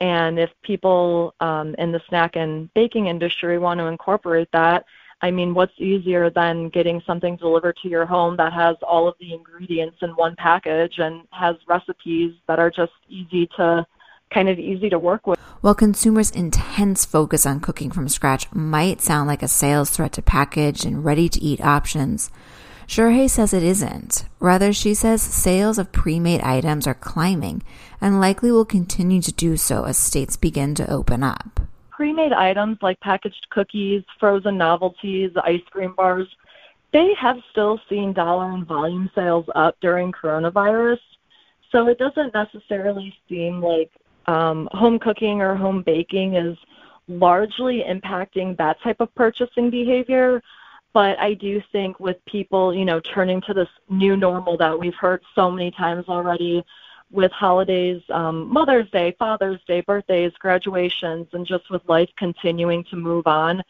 And 0.00 0.38
if 0.38 0.50
people 0.62 1.34
um, 1.40 1.74
in 1.78 1.92
the 1.92 2.02
snack 2.08 2.36
and 2.36 2.72
baking 2.74 3.06
industry 3.06 3.58
want 3.58 3.78
to 3.78 3.86
incorporate 3.86 4.48
that, 4.52 4.84
I 5.22 5.30
mean, 5.30 5.54
what's 5.54 5.72
easier 5.78 6.30
than 6.30 6.68
getting 6.68 7.00
something 7.06 7.36
delivered 7.36 7.78
to 7.82 7.88
your 7.88 8.04
home 8.04 8.36
that 8.38 8.52
has 8.52 8.76
all 8.82 9.06
of 9.06 9.14
the 9.20 9.32
ingredients 9.32 9.98
in 10.02 10.10
one 10.10 10.34
package 10.36 10.94
and 10.98 11.22
has 11.30 11.54
recipes 11.68 12.34
that 12.48 12.58
are 12.58 12.70
just 12.70 12.92
easy 13.08 13.48
to 13.56 13.86
kind 14.34 14.48
of 14.48 14.58
easy 14.58 14.90
to 14.90 14.98
work 14.98 15.26
with. 15.28 15.38
While 15.60 15.76
consumers' 15.76 16.32
intense 16.32 17.04
focus 17.04 17.46
on 17.46 17.60
cooking 17.60 17.92
from 17.92 18.08
scratch 18.08 18.52
might 18.52 19.00
sound 19.00 19.28
like 19.28 19.44
a 19.44 19.48
sales 19.48 19.90
threat 19.90 20.12
to 20.14 20.22
packaged 20.22 20.84
and 20.84 21.04
ready 21.04 21.28
to 21.28 21.40
eat 21.40 21.60
options, 21.60 22.30
Shurhay 22.88 23.30
says 23.30 23.54
it 23.54 23.62
isn't. 23.62 24.24
Rather, 24.40 24.72
she 24.72 24.92
says 24.92 25.22
sales 25.22 25.78
of 25.78 25.92
pre 25.92 26.18
made 26.18 26.40
items 26.40 26.88
are 26.88 26.94
climbing 26.94 27.62
and 28.00 28.20
likely 28.20 28.50
will 28.50 28.64
continue 28.64 29.22
to 29.22 29.32
do 29.32 29.56
so 29.56 29.84
as 29.84 29.96
states 29.96 30.36
begin 30.36 30.74
to 30.74 30.90
open 30.90 31.22
up 31.22 31.60
pre-made 32.02 32.32
items 32.32 32.76
like 32.82 32.98
packaged 32.98 33.46
cookies, 33.50 34.02
frozen 34.18 34.58
novelties, 34.58 35.30
ice 35.44 35.62
cream 35.70 35.94
bars, 35.96 36.26
they 36.92 37.14
have 37.16 37.36
still 37.52 37.78
seen 37.88 38.12
dollar 38.12 38.50
and 38.50 38.66
volume 38.66 39.08
sales 39.14 39.44
up 39.54 39.76
during 39.80 40.10
coronavirus. 40.10 40.98
So 41.70 41.86
it 41.86 41.98
doesn't 41.98 42.34
necessarily 42.34 43.14
seem 43.28 43.62
like 43.62 43.88
um, 44.26 44.68
home 44.72 44.98
cooking 44.98 45.40
or 45.40 45.54
home 45.54 45.84
baking 45.86 46.34
is 46.34 46.58
largely 47.06 47.84
impacting 47.88 48.56
that 48.58 48.82
type 48.82 48.96
of 48.98 49.14
purchasing 49.14 49.70
behavior. 49.70 50.42
But 50.92 51.16
I 51.20 51.34
do 51.34 51.62
think 51.70 52.00
with 52.00 52.16
people, 52.26 52.74
you 52.74 52.84
know, 52.84 53.00
turning 53.14 53.40
to 53.42 53.54
this 53.54 53.68
new 53.88 54.16
normal 54.16 54.56
that 54.56 54.76
we've 54.76 54.92
heard 55.00 55.22
so 55.36 55.52
many 55.52 55.70
times 55.70 56.06
already, 56.08 56.64
with 57.12 57.30
holidays, 57.30 58.02
um, 58.10 58.48
Mother's 58.52 58.90
Day, 58.90 59.14
Father's 59.18 59.60
Day, 59.68 59.82
birthdays, 59.82 60.32
graduations, 60.38 61.28
and 61.32 61.46
just 61.46 61.70
with 61.70 61.82
life 61.88 62.08
continuing 62.16 62.84
to 62.84 62.96
move 62.96 63.26
on, 63.26 63.62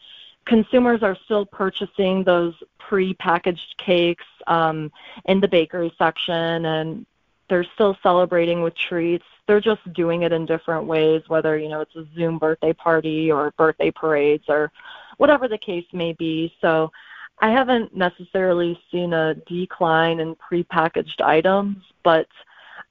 consumers 0.45 1.03
are 1.03 1.17
still 1.25 1.45
purchasing 1.45 2.23
those 2.23 2.53
pre-packaged 2.79 3.75
cakes 3.77 4.25
um, 4.47 4.91
in 5.25 5.39
the 5.41 5.47
bakery 5.47 5.93
section, 5.97 6.65
and 6.65 7.05
they're 7.49 7.67
still 7.75 7.97
celebrating 8.01 8.61
with 8.61 8.75
treats. 8.75 9.25
They're 9.45 9.61
just 9.61 9.81
doing 9.93 10.23
it 10.23 10.31
in 10.31 10.45
different 10.45 10.85
ways, 10.85 11.21
whether 11.27 11.57
you 11.57 11.67
know 11.67 11.81
it's 11.81 11.95
a 11.95 12.07
Zoom 12.15 12.39
birthday 12.39 12.73
party 12.73 13.29
or 13.31 13.51
birthday 13.51 13.91
parades 13.91 14.45
or 14.47 14.71
whatever 15.17 15.47
the 15.47 15.57
case 15.57 15.85
may 15.93 16.13
be. 16.13 16.53
So. 16.61 16.91
I 17.39 17.49
haven't 17.49 17.93
necessarily 17.93 18.79
seen 18.89 19.11
a 19.11 19.33
decline 19.33 20.19
in 20.19 20.35
prepackaged 20.35 21.19
items, 21.19 21.77
but 22.03 22.27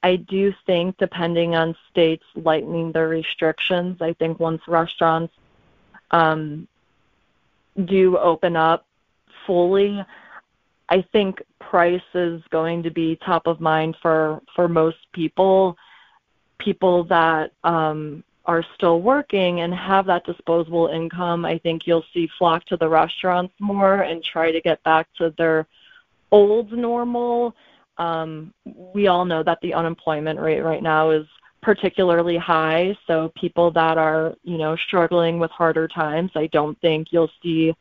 I 0.03 0.17
do 0.17 0.53
think, 0.65 0.97
depending 0.97 1.55
on 1.55 1.75
states 1.89 2.25
lightening 2.35 2.91
their 2.91 3.07
restrictions, 3.07 4.01
I 4.01 4.13
think 4.13 4.37
once 4.37 4.61
restaurants 4.67 5.33
um, 6.11 6.67
do 7.85 8.17
open 8.17 8.57
up 8.57 8.85
fully, 9.47 10.05
I 10.89 11.01
think 11.13 11.41
price 11.59 12.01
is 12.13 12.41
going 12.49 12.83
to 12.83 12.91
be 12.91 13.15
top 13.15 13.47
of 13.47 13.61
mind 13.61 13.95
for 14.01 14.41
for 14.55 14.67
most 14.67 14.97
people. 15.13 15.77
People 16.59 17.05
that 17.05 17.51
um, 17.63 18.23
are 18.45 18.63
still 18.75 19.01
working 19.01 19.61
and 19.61 19.73
have 19.73 20.05
that 20.05 20.25
disposable 20.25 20.87
income, 20.87 21.45
I 21.45 21.57
think 21.57 21.87
you'll 21.87 22.05
see 22.13 22.29
flock 22.37 22.65
to 22.65 22.77
the 22.77 22.89
restaurants 22.89 23.53
more 23.59 24.01
and 24.01 24.23
try 24.23 24.51
to 24.51 24.61
get 24.61 24.83
back 24.83 25.07
to 25.17 25.33
their 25.37 25.65
old 26.31 26.71
normal 26.71 27.55
um, 27.97 28.53
we 28.65 29.07
all 29.07 29.25
know 29.25 29.43
that 29.43 29.59
the 29.61 29.73
unemployment 29.73 30.39
rate 30.39 30.61
right 30.61 30.83
now 30.83 31.11
is 31.11 31.25
particularly 31.61 32.37
high. 32.37 32.97
So 33.07 33.31
people 33.39 33.71
that 33.71 33.97
are, 33.97 34.35
you 34.43 34.57
know, 34.57 34.75
struggling 34.75 35.39
with 35.39 35.51
harder 35.51 35.87
times, 35.87 36.31
I 36.35 36.47
don't 36.47 36.79
think 36.81 37.07
you'll 37.11 37.31
see 37.41 37.73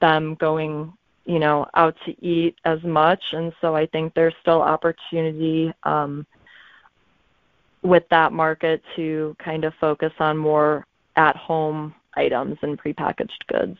them 0.00 0.34
going, 0.36 0.92
you 1.24 1.38
know, 1.38 1.66
out 1.74 1.96
to 2.06 2.24
eat 2.24 2.56
as 2.64 2.82
much. 2.82 3.22
And 3.32 3.52
so 3.60 3.74
I 3.74 3.86
think 3.86 4.14
there's 4.14 4.34
still 4.40 4.62
opportunity 4.62 5.72
um, 5.84 6.26
with 7.82 8.04
that 8.10 8.32
market 8.32 8.82
to 8.96 9.36
kind 9.38 9.64
of 9.64 9.74
focus 9.74 10.12
on 10.18 10.36
more 10.36 10.86
at 11.16 11.36
home 11.36 11.94
items 12.14 12.58
and 12.62 12.78
prepackaged 12.78 13.46
goods. 13.48 13.78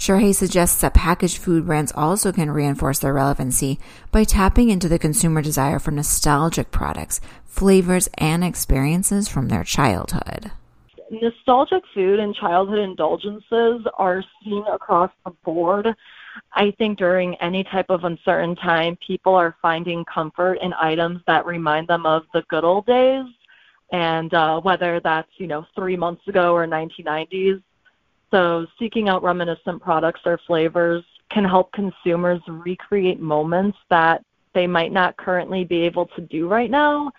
Shurhay 0.00 0.34
suggests 0.34 0.80
that 0.80 0.94
packaged 0.94 1.36
food 1.36 1.66
brands 1.66 1.92
also 1.94 2.32
can 2.32 2.50
reinforce 2.50 3.00
their 3.00 3.12
relevancy 3.12 3.78
by 4.10 4.24
tapping 4.24 4.70
into 4.70 4.88
the 4.88 4.98
consumer 4.98 5.42
desire 5.42 5.78
for 5.78 5.90
nostalgic 5.90 6.70
products, 6.70 7.20
flavors, 7.44 8.08
and 8.16 8.42
experiences 8.42 9.28
from 9.28 9.48
their 9.48 9.62
childhood. 9.62 10.52
Nostalgic 11.10 11.82
food 11.92 12.18
and 12.18 12.34
childhood 12.34 12.78
indulgences 12.78 13.86
are 13.98 14.24
seen 14.42 14.64
across 14.72 15.10
the 15.26 15.32
board. 15.44 15.94
I 16.54 16.70
think 16.78 16.96
during 16.96 17.34
any 17.34 17.62
type 17.62 17.90
of 17.90 18.04
uncertain 18.04 18.56
time, 18.56 18.96
people 19.06 19.34
are 19.34 19.54
finding 19.60 20.06
comfort 20.06 20.54
in 20.62 20.72
items 20.80 21.20
that 21.26 21.44
remind 21.44 21.88
them 21.88 22.06
of 22.06 22.22
the 22.32 22.40
good 22.48 22.64
old 22.64 22.86
days. 22.86 23.26
And 23.92 24.32
uh, 24.32 24.62
whether 24.62 24.98
that's, 25.00 25.28
you 25.36 25.46
know, 25.46 25.66
three 25.74 25.98
months 25.98 26.26
ago 26.26 26.54
or 26.54 26.66
1990s, 26.66 27.62
so, 28.30 28.66
seeking 28.78 29.08
out 29.08 29.22
reminiscent 29.22 29.82
products 29.82 30.20
or 30.24 30.38
flavors 30.46 31.04
can 31.30 31.44
help 31.44 31.72
consumers 31.72 32.40
recreate 32.46 33.20
moments 33.20 33.78
that 33.88 34.24
they 34.54 34.66
might 34.66 34.92
not 34.92 35.16
currently 35.16 35.64
be 35.64 35.82
able 35.82 36.06
to 36.06 36.20
do 36.22 36.48
right 36.48 36.70
now. 36.70 37.10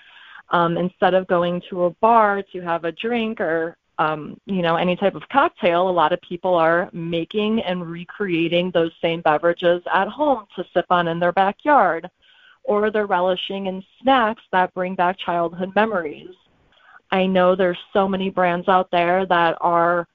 Um, 0.49 0.77
instead 0.77 1.13
of 1.13 1.27
going 1.27 1.61
to 1.69 1.85
a 1.85 1.89
bar 1.89 2.43
to 2.51 2.61
have 2.61 2.83
a 2.83 2.91
drink 2.91 3.39
or 3.39 3.77
um, 3.99 4.39
you 4.45 4.61
know 4.61 4.75
any 4.75 4.95
type 4.95 5.15
of 5.15 5.27
cocktail, 5.29 5.89
a 5.89 5.91
lot 5.91 6.13
of 6.13 6.21
people 6.21 6.55
are 6.55 6.89
making 6.91 7.61
and 7.61 7.89
recreating 7.89 8.71
those 8.71 8.91
same 9.01 9.21
beverages 9.21 9.81
at 9.93 10.07
home 10.07 10.45
to 10.55 10.65
sip 10.73 10.85
on 10.89 11.07
in 11.07 11.19
their 11.19 11.31
backyard, 11.31 12.09
or 12.63 12.89
they're 12.89 13.05
relishing 13.05 13.67
in 13.67 13.83
snacks 14.01 14.43
that 14.51 14.73
bring 14.73 14.95
back 14.95 15.17
childhood 15.19 15.71
memories. 15.75 16.35
I 17.11 17.25
know 17.25 17.55
there's 17.55 17.77
so 17.93 18.07
many 18.07 18.29
brands 18.29 18.67
out 18.69 18.89
there 18.91 19.25
that 19.25 19.57
are 19.61 20.07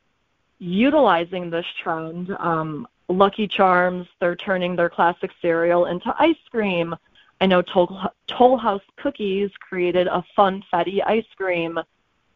utilizing 0.58 1.50
this 1.50 1.66
trend. 1.82 2.34
Um, 2.38 2.88
Lucky 3.08 3.46
Charms, 3.46 4.06
they're 4.20 4.36
turning 4.36 4.74
their 4.74 4.90
classic 4.90 5.30
cereal 5.40 5.86
into 5.86 6.14
ice 6.18 6.36
cream. 6.50 6.94
I 7.40 7.46
know 7.46 7.62
Toll, 7.62 8.00
Toll 8.26 8.56
House 8.56 8.82
Cookies 8.96 9.50
created 9.60 10.06
a 10.06 10.24
funfetti 10.36 11.00
ice 11.06 11.26
cream. 11.36 11.78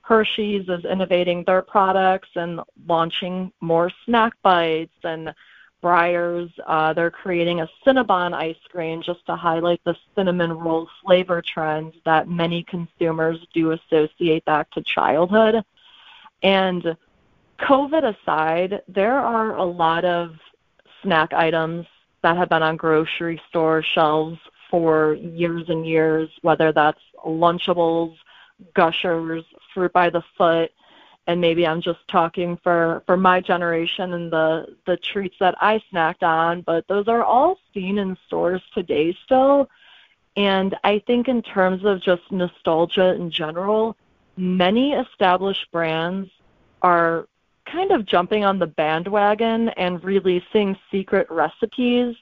Hershey's 0.02 0.68
is 0.68 0.84
innovating 0.84 1.44
their 1.44 1.62
products 1.62 2.28
and 2.34 2.60
launching 2.86 3.52
more 3.60 3.90
snack 4.04 4.32
bites 4.42 4.96
and 5.04 5.34
Breyers, 5.82 6.50
uh, 6.66 6.92
they're 6.92 7.10
creating 7.10 7.60
a 7.60 7.68
Cinnabon 7.84 8.34
ice 8.34 8.58
cream 8.68 9.02
just 9.02 9.24
to 9.26 9.36
highlight 9.36 9.80
the 9.84 9.96
cinnamon 10.14 10.52
roll 10.52 10.88
flavor 11.02 11.40
trend 11.40 11.94
that 12.04 12.28
many 12.28 12.62
consumers 12.64 13.38
do 13.54 13.72
associate 13.72 14.44
back 14.44 14.70
to 14.72 14.82
childhood. 14.82 15.64
And 16.42 16.96
COVID 17.62 18.14
aside, 18.16 18.82
there 18.88 19.18
are 19.18 19.56
a 19.56 19.64
lot 19.64 20.04
of 20.04 20.34
snack 21.02 21.32
items 21.32 21.86
that 22.22 22.36
have 22.36 22.48
been 22.48 22.62
on 22.62 22.76
grocery 22.76 23.40
store 23.48 23.82
shelves 23.82 24.38
for 24.70 25.14
years 25.14 25.64
and 25.68 25.86
years, 25.86 26.28
whether 26.42 26.72
that's 26.72 27.00
Lunchables, 27.26 28.14
Gushers, 28.74 29.44
Fruit 29.74 29.92
by 29.92 30.10
the 30.10 30.22
Foot, 30.36 30.70
and 31.26 31.40
maybe 31.40 31.66
I'm 31.66 31.80
just 31.80 32.00
talking 32.08 32.58
for 32.62 33.02
for 33.06 33.16
my 33.16 33.40
generation 33.40 34.14
and 34.14 34.32
the 34.32 34.76
the 34.86 34.96
treats 34.96 35.36
that 35.40 35.54
I 35.60 35.80
snacked 35.92 36.22
on, 36.22 36.62
but 36.62 36.86
those 36.88 37.08
are 37.08 37.22
all 37.22 37.58
seen 37.72 37.98
in 37.98 38.16
stores 38.26 38.62
today 38.74 39.16
still. 39.24 39.68
And 40.36 40.76
I 40.84 41.02
think 41.06 41.28
in 41.28 41.42
terms 41.42 41.84
of 41.84 42.02
just 42.02 42.22
nostalgia 42.30 43.14
in 43.14 43.30
general, 43.30 43.96
many 44.36 44.92
established 44.92 45.70
brands 45.72 46.30
are 46.82 47.26
kind 47.70 47.92
of 47.92 48.06
jumping 48.06 48.44
on 48.44 48.58
the 48.58 48.66
bandwagon 48.66 49.68
and 49.70 50.02
releasing 50.02 50.76
secret 50.90 51.26
recipes 51.30 52.16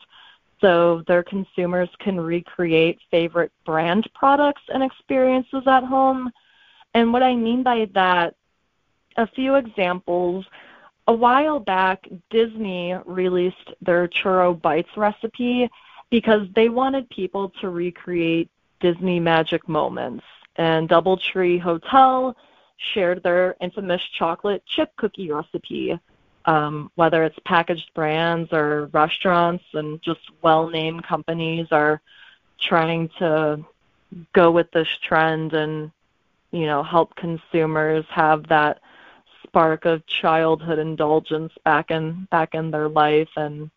so 0.61 1.03
their 1.07 1.23
consumers 1.23 1.89
can 2.01 2.21
recreate 2.21 2.99
favorite 3.11 3.53
brand 3.65 4.09
products 4.15 4.63
and 4.73 4.83
experiences 4.83 5.63
at 5.67 5.85
home. 5.85 6.31
And 6.95 7.13
what 7.13 7.23
I 7.23 7.35
mean 7.35 7.63
by 7.63 7.89
that 7.95 8.35
a 9.17 9.27
few 9.27 9.57
examples. 9.57 10.47
A 11.07 11.13
while 11.13 11.59
back, 11.59 12.09
Disney 12.31 12.95
released 13.05 13.73
their 13.81 14.09
Churro 14.09 14.61
Bites 14.61 14.97
recipe 14.97 15.69
because 16.11 16.47
they 16.55 16.69
wanted 16.69 17.09
people 17.11 17.51
to 17.61 17.69
recreate 17.69 18.49
Disney 18.81 19.21
magic 19.21 19.69
moments. 19.69 20.25
And 20.57 20.89
Doubletree 20.89 21.61
Hotel 21.61 22.37
shared 22.95 23.23
their 23.23 23.57
infamous 23.61 24.03
chocolate 24.19 24.63
chip 24.67 24.95
cookie 24.97 25.31
recipe. 25.31 25.99
Um, 26.45 26.91
whether 26.95 27.25
it's 27.25 27.39
packaged 27.45 27.93
brands 27.95 28.53
or 28.53 28.87
restaurants 28.93 29.65
and 29.75 30.01
just 30.01 30.21
well 30.41 30.69
named 30.69 31.05
companies 31.05 31.67
are 31.73 32.01
trying 32.59 33.11
to 33.19 33.63
go 34.33 34.51
with 34.51 34.71
this 34.71 34.89
trend 35.03 35.53
and 35.53 35.91
you 36.51 36.65
know 36.65 36.83
help 36.83 37.15
consumers 37.17 38.07
have 38.09 38.49
that 38.49 38.81
spark 39.43 39.85
of 39.85 40.07
childhood 40.07 40.79
indulgence 40.79 41.53
back 41.65 41.91
in 41.91 42.27
back 42.31 42.55
in 42.55 42.71
their 42.71 42.89
life 42.89 43.29
and 43.37 43.71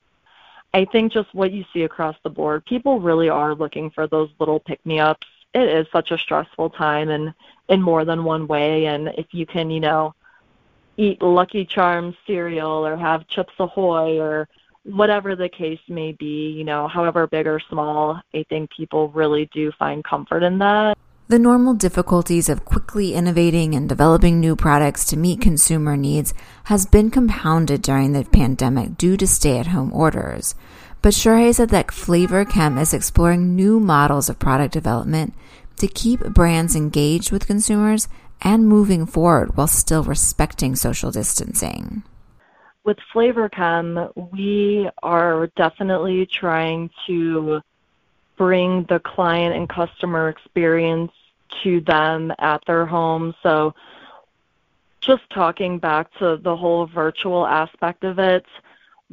I 0.73 0.85
think 0.85 1.11
just 1.11 1.33
what 1.33 1.51
you 1.51 1.65
see 1.73 1.83
across 1.83 2.15
the 2.23 2.29
board, 2.29 2.65
people 2.65 3.01
really 3.01 3.27
are 3.29 3.53
looking 3.53 3.89
for 3.89 4.07
those 4.07 4.29
little 4.39 4.59
pick 4.59 4.85
me 4.85 4.99
ups. 4.99 5.27
It 5.53 5.67
is 5.67 5.87
such 5.91 6.11
a 6.11 6.17
stressful 6.17 6.71
time 6.71 7.09
and 7.09 7.33
in 7.67 7.81
more 7.81 8.05
than 8.05 8.23
one 8.23 8.47
way 8.47 8.85
and 8.85 9.09
if 9.17 9.27
you 9.31 9.45
can, 9.45 9.69
you 9.69 9.79
know, 9.79 10.13
eat 10.97 11.21
Lucky 11.21 11.65
Charms 11.65 12.15
cereal 12.27 12.85
or 12.85 12.95
have 12.95 13.27
Chips 13.27 13.53
Ahoy 13.59 14.19
or 14.19 14.47
whatever 14.83 15.35
the 15.35 15.49
case 15.49 15.79
may 15.87 16.11
be, 16.11 16.49
you 16.49 16.63
know, 16.63 16.87
however 16.87 17.27
big 17.27 17.47
or 17.47 17.59
small, 17.59 18.19
I 18.33 18.45
think 18.49 18.71
people 18.71 19.09
really 19.09 19.49
do 19.53 19.71
find 19.77 20.03
comfort 20.03 20.43
in 20.43 20.59
that. 20.59 20.97
The 21.27 21.39
normal 21.39 21.75
difficulties 21.75 22.49
of 22.49 22.65
quickly 22.65 23.13
innovating 23.13 23.73
and 23.73 23.87
developing 23.87 24.39
new 24.39 24.55
products 24.55 25.05
to 25.05 25.17
meet 25.17 25.39
consumer 25.39 25.95
needs 25.95 26.33
has 26.65 26.85
been 26.85 27.09
compounded 27.09 27.81
during 27.81 28.11
the 28.11 28.25
pandemic 28.25 28.97
due 28.97 29.15
to 29.15 29.25
stay 29.25 29.57
at 29.57 29.67
home 29.67 29.93
orders. 29.93 30.55
But 31.01 31.13
Shurhei 31.13 31.53
said 31.53 31.69
that 31.69 31.91
Flavor 31.91 32.45
Chem 32.45 32.77
is 32.77 32.93
exploring 32.93 33.55
new 33.55 33.79
models 33.79 34.29
of 34.29 34.37
product 34.37 34.73
development 34.73 35.33
to 35.77 35.87
keep 35.87 36.19
brands 36.19 36.75
engaged 36.75 37.31
with 37.31 37.47
consumers 37.47 38.07
and 38.41 38.67
moving 38.67 39.05
forward 39.07 39.57
while 39.57 39.67
still 39.67 40.03
respecting 40.03 40.75
social 40.75 41.11
distancing. 41.11 42.03
With 42.83 42.97
Flavor 43.13 43.49
Chem, 43.49 44.09
we 44.31 44.89
are 45.01 45.47
definitely 45.55 46.27
trying 46.27 46.89
to 47.07 47.61
bring 48.37 48.85
the 48.89 48.99
client 48.99 49.55
and 49.55 49.69
customer 49.69 50.29
experience 50.29 51.11
to 51.63 51.81
them 51.81 52.33
at 52.39 52.63
their 52.65 52.85
home. 52.85 53.35
So, 53.43 53.73
just 54.99 55.23
talking 55.31 55.79
back 55.79 56.13
to 56.19 56.37
the 56.37 56.55
whole 56.55 56.85
virtual 56.85 57.45
aspect 57.45 58.03
of 58.03 58.19
it, 58.19 58.45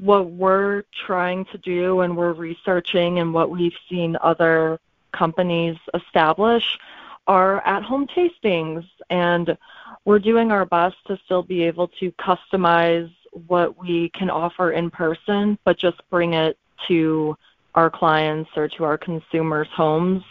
what 0.01 0.31
we're 0.31 0.85
trying 1.07 1.45
to 1.47 1.59
do 1.59 2.01
and 2.01 2.17
we're 2.17 2.33
researching 2.33 3.19
and 3.19 3.33
what 3.33 3.51
we've 3.51 3.77
seen 3.89 4.17
other 4.21 4.79
companies 5.13 5.77
establish 5.95 6.79
are 7.27 7.67
at 7.67 7.83
home 7.83 8.07
tastings. 8.07 8.87
And 9.11 9.57
we're 10.05 10.19
doing 10.19 10.53
our 10.53 10.65
best 10.65 10.97
to 11.07 11.19
still 11.25 11.43
be 11.43 11.63
able 11.65 11.89
to 12.01 12.13
customize 12.13 13.13
what 13.47 13.79
we 13.79 14.11
can 14.11 14.31
offer 14.31 14.73
in 14.73 14.91
person, 14.91 15.59
but 15.65 15.79
just 15.79 16.01
bring 16.11 16.35
it 16.35 16.59
to 16.89 17.37
our 17.75 17.91
clients 17.91 18.51
or 18.57 18.69
to 18.69 18.85
our 18.85 18.99
consumers' 18.99 19.69
homes 19.75 20.23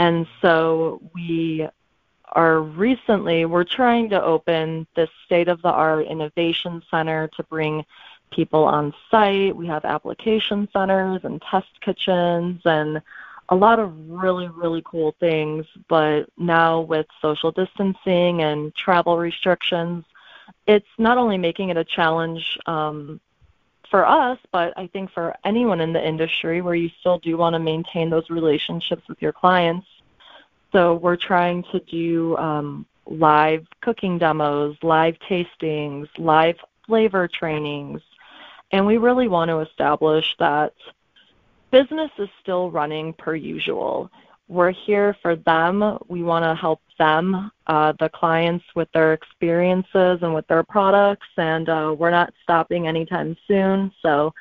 and 0.00 0.26
so 0.40 1.02
we 1.14 1.68
are 2.32 2.60
recently 2.60 3.44
we're 3.44 3.64
trying 3.64 4.08
to 4.08 4.22
open 4.22 4.86
this 4.94 5.10
state 5.26 5.48
of 5.48 5.60
the 5.62 5.68
art 5.68 6.06
innovation 6.06 6.82
center 6.90 7.28
to 7.36 7.42
bring 7.44 7.84
people 8.30 8.64
on 8.64 8.94
site. 9.10 9.54
We 9.54 9.66
have 9.66 9.84
application 9.84 10.68
centers 10.72 11.20
and 11.24 11.42
test 11.42 11.68
kitchens 11.80 12.60
and 12.64 13.02
a 13.48 13.54
lot 13.56 13.80
of 13.80 13.92
really 14.08 14.48
really 14.48 14.82
cool 14.84 15.14
things, 15.18 15.66
but 15.88 16.28
now 16.38 16.80
with 16.80 17.06
social 17.20 17.50
distancing 17.50 18.42
and 18.42 18.74
travel 18.74 19.18
restrictions, 19.18 20.04
it's 20.66 20.86
not 20.98 21.18
only 21.18 21.36
making 21.36 21.70
it 21.70 21.76
a 21.76 21.84
challenge 21.84 22.56
um, 22.66 23.20
for 23.90 24.06
us, 24.06 24.38
but 24.52 24.72
I 24.76 24.86
think 24.86 25.10
for 25.10 25.34
anyone 25.44 25.80
in 25.80 25.92
the 25.92 26.06
industry 26.06 26.62
where 26.62 26.76
you 26.76 26.90
still 27.00 27.18
do 27.18 27.36
want 27.36 27.54
to 27.54 27.58
maintain 27.58 28.08
those 28.08 28.30
relationships 28.30 29.02
with 29.08 29.20
your 29.20 29.32
clients. 29.32 29.86
So 30.72 30.94
we're 30.94 31.16
trying 31.16 31.64
to 31.72 31.80
do 31.80 32.36
um, 32.36 32.86
live 33.06 33.66
cooking 33.80 34.18
demos, 34.18 34.76
live 34.82 35.16
tastings, 35.28 36.08
live 36.16 36.56
flavor 36.86 37.26
trainings, 37.26 38.00
and 38.72 38.86
we 38.86 38.96
really 38.96 39.28
want 39.28 39.48
to 39.48 39.60
establish 39.60 40.24
that 40.38 40.72
business 41.70 42.10
is 42.18 42.28
still 42.42 42.70
running 42.70 43.12
per 43.12 43.34
usual. 43.34 44.10
We're 44.48 44.72
here 44.72 45.16
for 45.22 45.36
them. 45.36 45.98
We 46.08 46.22
want 46.22 46.44
to 46.44 46.54
help 46.54 46.80
them, 46.98 47.52
uh, 47.68 47.92
the 48.00 48.08
clients, 48.08 48.64
with 48.74 48.90
their 48.92 49.12
experiences 49.12 50.18
and 50.22 50.34
with 50.34 50.46
their 50.48 50.64
products, 50.64 51.28
and 51.36 51.68
uh, 51.68 51.94
we're 51.96 52.10
not 52.10 52.34
stopping 52.42 52.88
anytime 52.88 53.36
soon. 53.46 53.92
So 54.02 54.34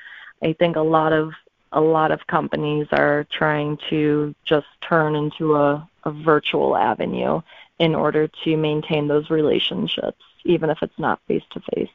I 0.43 0.53
think 0.53 0.75
a 0.75 0.81
lot 0.81 1.13
of 1.13 1.33
a 1.71 1.81
lot 1.81 2.11
of 2.11 2.25
companies 2.25 2.87
are 2.91 3.27
trying 3.29 3.77
to 3.91 4.33
just 4.43 4.65
turn 4.81 5.15
into 5.15 5.55
a, 5.55 5.87
a 6.03 6.11
virtual 6.11 6.75
avenue 6.75 7.41
in 7.77 7.93
order 7.93 8.27
to 8.43 8.57
maintain 8.57 9.07
those 9.07 9.29
relationships, 9.29 10.23
even 10.45 10.71
if 10.71 10.79
it's 10.81 10.97
not 10.97 11.21
face 11.27 11.43
to 11.51 11.61
face. 11.75 11.89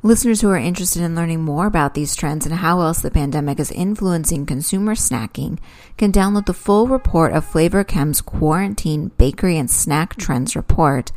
Listeners 0.00 0.40
who 0.40 0.48
are 0.48 0.56
interested 0.56 1.02
in 1.02 1.16
learning 1.16 1.42
more 1.42 1.66
about 1.66 1.94
these 1.94 2.14
trends 2.14 2.46
and 2.46 2.54
how 2.54 2.80
else 2.80 3.00
the 3.00 3.10
pandemic 3.10 3.58
is 3.58 3.72
influencing 3.72 4.46
consumer 4.46 4.94
snacking 4.94 5.58
can 5.96 6.12
download 6.12 6.46
the 6.46 6.54
full 6.54 6.86
report 6.86 7.32
of 7.32 7.44
Flavor 7.44 7.82
Chem's 7.82 8.20
Quarantine 8.20 9.08
Bakery 9.18 9.58
and 9.58 9.68
Snack 9.68 10.14
Trends 10.16 10.54
Report 10.54 11.10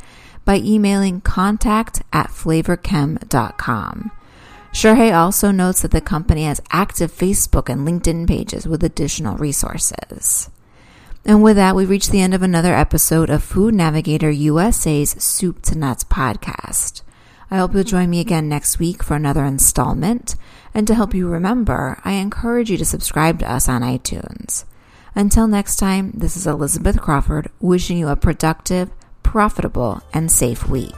by 0.44 0.56
emailing 0.56 1.20
contact 1.20 2.02
at 2.12 2.26
flavorchem.com. 2.26 4.10
Shurhei 4.72 5.16
also 5.16 5.52
notes 5.52 5.82
that 5.82 5.92
the 5.92 6.00
company 6.00 6.44
has 6.44 6.60
active 6.70 7.12
Facebook 7.12 7.68
and 7.68 7.86
LinkedIn 7.86 8.26
pages 8.26 8.66
with 8.66 8.82
additional 8.82 9.36
resources. 9.36 10.50
And 11.24 11.40
with 11.40 11.54
that, 11.54 11.76
we 11.76 11.84
reach 11.84 12.08
the 12.08 12.20
end 12.20 12.34
of 12.34 12.42
another 12.42 12.74
episode 12.74 13.30
of 13.30 13.44
Food 13.44 13.74
Navigator 13.74 14.30
USA's 14.30 15.10
Soup 15.22 15.62
to 15.62 15.78
Nuts 15.78 16.02
podcast. 16.02 17.02
I 17.52 17.58
hope 17.58 17.74
you'll 17.74 17.84
join 17.84 18.08
me 18.08 18.20
again 18.20 18.48
next 18.48 18.78
week 18.78 19.02
for 19.02 19.14
another 19.14 19.44
installment. 19.44 20.36
And 20.72 20.86
to 20.86 20.94
help 20.94 21.12
you 21.12 21.28
remember, 21.28 22.00
I 22.02 22.12
encourage 22.12 22.70
you 22.70 22.78
to 22.78 22.84
subscribe 22.86 23.40
to 23.40 23.52
us 23.52 23.68
on 23.68 23.82
iTunes. 23.82 24.64
Until 25.14 25.46
next 25.46 25.76
time, 25.76 26.12
this 26.14 26.34
is 26.34 26.46
Elizabeth 26.46 26.98
Crawford 26.98 27.50
wishing 27.60 27.98
you 27.98 28.08
a 28.08 28.16
productive, 28.16 28.90
profitable, 29.22 30.00
and 30.14 30.32
safe 30.32 30.66
week. 30.66 30.94